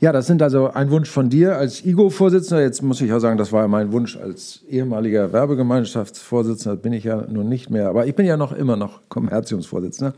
Ja, 0.00 0.12
das 0.12 0.26
sind 0.26 0.42
also 0.42 0.70
ein 0.70 0.90
Wunsch 0.90 1.08
von 1.08 1.30
dir 1.30 1.56
als 1.56 1.84
IGO-Vorsitzender. 1.84 2.62
Jetzt 2.62 2.82
muss 2.82 3.00
ich 3.00 3.12
auch 3.12 3.18
sagen, 3.18 3.38
das 3.38 3.52
war 3.52 3.66
mein 3.68 3.92
Wunsch 3.92 4.16
als 4.16 4.62
ehemaliger 4.68 5.32
Werbegemeinschaftsvorsitzender. 5.32 6.76
Bin 6.76 6.92
ich 6.92 7.04
ja 7.04 7.24
nun 7.28 7.48
nicht 7.48 7.70
mehr, 7.70 7.88
aber 7.88 8.06
ich 8.06 8.14
bin 8.14 8.26
ja 8.26 8.36
noch 8.36 8.52
immer 8.52 8.76
noch 8.76 9.00
Kommerziumsvorsitzender. 9.08 10.14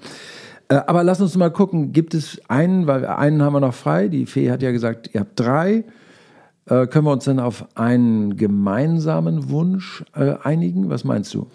Äh, 0.69 0.81
aber 0.87 1.05
lass 1.05 1.21
uns 1.21 1.37
mal 1.37 1.51
gucken, 1.51 1.93
gibt 1.93 2.15
es 2.15 2.41
einen, 2.49 2.87
weil 2.87 3.07
einen 3.07 3.43
haben 3.43 3.53
wir 3.53 3.61
noch 3.61 3.75
frei. 3.75 4.09
Die 4.09 4.27
Fee 4.27 4.51
hat 4.51 4.63
ja 4.63 4.73
gesagt, 4.73 5.11
ihr 5.13 5.21
habt 5.21 5.39
drei. 5.39 5.85
Äh, 6.69 6.87
können 6.87 7.07
wir 7.07 7.13
uns 7.13 7.25
denn 7.25 7.41
auf 7.41 7.65
einen 7.77 8.37
gemeinsamen 8.37 9.51
Wunsch 9.51 10.05
äh, 10.15 10.35
einigen? 10.43 10.91
Was 10.91 11.05
meinst 11.05 11.33
du? 11.35 11.47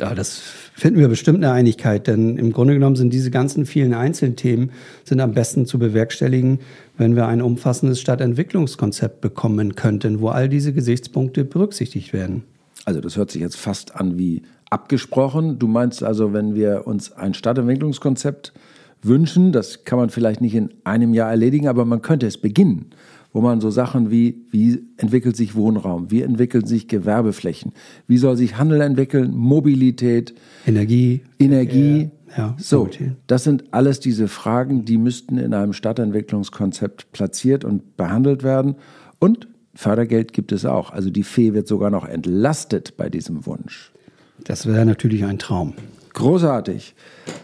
Ja, 0.00 0.14
das 0.14 0.38
finden 0.74 0.98
wir 0.98 1.08
bestimmt 1.08 1.44
eine 1.44 1.52
Einigkeit, 1.52 2.06
denn 2.06 2.38
im 2.38 2.52
Grunde 2.52 2.72
genommen 2.72 2.96
sind 2.96 3.12
diese 3.12 3.30
ganzen 3.30 3.66
vielen 3.66 3.92
Einzelthemen 3.92 4.72
sind 5.04 5.20
am 5.20 5.32
besten 5.32 5.66
zu 5.66 5.78
bewerkstelligen, 5.78 6.60
wenn 6.96 7.14
wir 7.14 7.26
ein 7.26 7.42
umfassendes 7.42 8.00
Stadtentwicklungskonzept 8.00 9.20
bekommen 9.20 9.74
könnten, 9.74 10.20
wo 10.20 10.28
all 10.28 10.48
diese 10.48 10.72
Gesichtspunkte 10.72 11.44
berücksichtigt 11.44 12.14
werden. 12.14 12.44
Also 12.86 13.00
das 13.00 13.16
hört 13.16 13.30
sich 13.30 13.42
jetzt 13.42 13.56
fast 13.56 13.94
an 13.94 14.18
wie 14.18 14.42
abgesprochen. 14.70 15.58
Du 15.58 15.68
meinst 15.68 16.02
also, 16.02 16.32
wenn 16.32 16.54
wir 16.54 16.86
uns 16.86 17.12
ein 17.12 17.34
Stadtentwicklungskonzept 17.34 18.54
wünschen, 19.02 19.52
das 19.52 19.84
kann 19.84 19.98
man 19.98 20.08
vielleicht 20.08 20.40
nicht 20.40 20.54
in 20.54 20.70
einem 20.84 21.12
Jahr 21.12 21.30
erledigen, 21.30 21.68
aber 21.68 21.84
man 21.84 22.00
könnte 22.00 22.26
es 22.26 22.38
beginnen 22.38 22.92
wo 23.32 23.40
man 23.40 23.60
so 23.60 23.70
Sachen 23.70 24.10
wie, 24.10 24.44
wie 24.50 24.82
entwickelt 24.96 25.36
sich 25.36 25.54
Wohnraum, 25.54 26.10
wie 26.10 26.22
entwickeln 26.22 26.66
sich 26.66 26.88
Gewerbeflächen, 26.88 27.72
wie 28.06 28.18
soll 28.18 28.36
sich 28.36 28.58
Handel 28.58 28.80
entwickeln, 28.80 29.34
Mobilität, 29.34 30.34
Energie, 30.66 31.22
Energie. 31.38 32.10
Ja, 32.36 32.56
so, 32.58 32.88
das 33.26 33.44
sind 33.44 33.64
alles 33.72 34.00
diese 34.00 34.26
Fragen, 34.26 34.86
die 34.86 34.96
müssten 34.96 35.36
in 35.36 35.52
einem 35.52 35.74
Stadtentwicklungskonzept 35.74 37.12
platziert 37.12 37.62
und 37.64 37.96
behandelt 37.98 38.42
werden. 38.42 38.76
Und 39.18 39.48
Fördergeld 39.74 40.32
gibt 40.32 40.50
es 40.52 40.64
auch. 40.64 40.90
Also 40.90 41.10
die 41.10 41.24
Fee 41.24 41.52
wird 41.52 41.68
sogar 41.68 41.90
noch 41.90 42.06
entlastet 42.06 42.96
bei 42.96 43.10
diesem 43.10 43.44
Wunsch. 43.44 43.92
Das 44.44 44.66
wäre 44.66 44.86
natürlich 44.86 45.24
ein 45.24 45.38
Traum. 45.38 45.74
Großartig. 46.14 46.94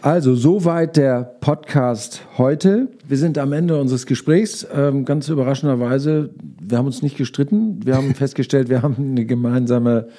Also, 0.01 0.35
soweit 0.35 0.95
der 0.95 1.23
Podcast 1.41 2.21
heute. 2.37 2.89
Wir 3.07 3.17
sind 3.17 3.37
am 3.39 3.51
Ende 3.51 3.79
unseres 3.79 4.05
Gesprächs. 4.05 4.67
Ähm, 4.73 5.05
ganz 5.05 5.27
überraschenderweise, 5.27 6.29
wir 6.61 6.77
haben 6.77 6.85
uns 6.85 7.01
nicht 7.01 7.17
gestritten. 7.17 7.79
Wir 7.83 7.95
haben 7.95 8.13
festgestellt, 8.13 8.69
wir 8.69 8.83
haben 8.83 8.95
eine 8.99 9.25
gemeinsame, 9.25 10.09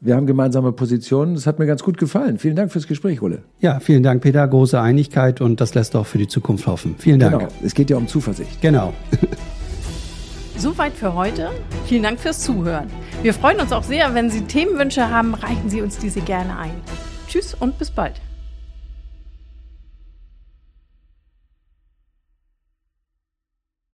wir 0.00 0.14
haben 0.14 0.26
gemeinsame 0.26 0.70
Positionen. 0.72 1.34
Das 1.34 1.48
hat 1.48 1.58
mir 1.58 1.66
ganz 1.66 1.82
gut 1.82 1.98
gefallen. 1.98 2.38
Vielen 2.38 2.54
Dank 2.54 2.70
fürs 2.70 2.86
Gespräch, 2.86 3.22
Ole. 3.22 3.42
Ja, 3.60 3.80
vielen 3.80 4.04
Dank, 4.04 4.22
Peter. 4.22 4.46
Große 4.46 4.80
Einigkeit 4.80 5.40
und 5.40 5.60
das 5.60 5.74
lässt 5.74 5.96
auch 5.96 6.06
für 6.06 6.18
die 6.18 6.28
Zukunft 6.28 6.68
hoffen. 6.68 6.94
Vielen 6.98 7.18
Dank. 7.18 7.40
Genau. 7.40 7.52
Es 7.64 7.74
geht 7.74 7.90
ja 7.90 7.96
um 7.96 8.06
Zuversicht. 8.06 8.60
Genau. 8.62 8.92
Soweit 10.56 10.92
für 10.92 11.14
heute. 11.14 11.50
Vielen 11.86 12.04
Dank 12.04 12.20
fürs 12.20 12.40
Zuhören. 12.40 12.86
Wir 13.22 13.34
freuen 13.34 13.60
uns 13.60 13.72
auch 13.72 13.82
sehr, 13.82 14.14
wenn 14.14 14.30
Sie 14.30 14.42
Themenwünsche 14.42 15.10
haben, 15.10 15.34
reichen 15.34 15.68
Sie 15.68 15.82
uns 15.82 15.98
diese 15.98 16.20
gerne 16.20 16.56
ein. 16.56 16.70
Tschüss 17.26 17.54
und 17.54 17.78
bis 17.78 17.90
bald. 17.90 18.20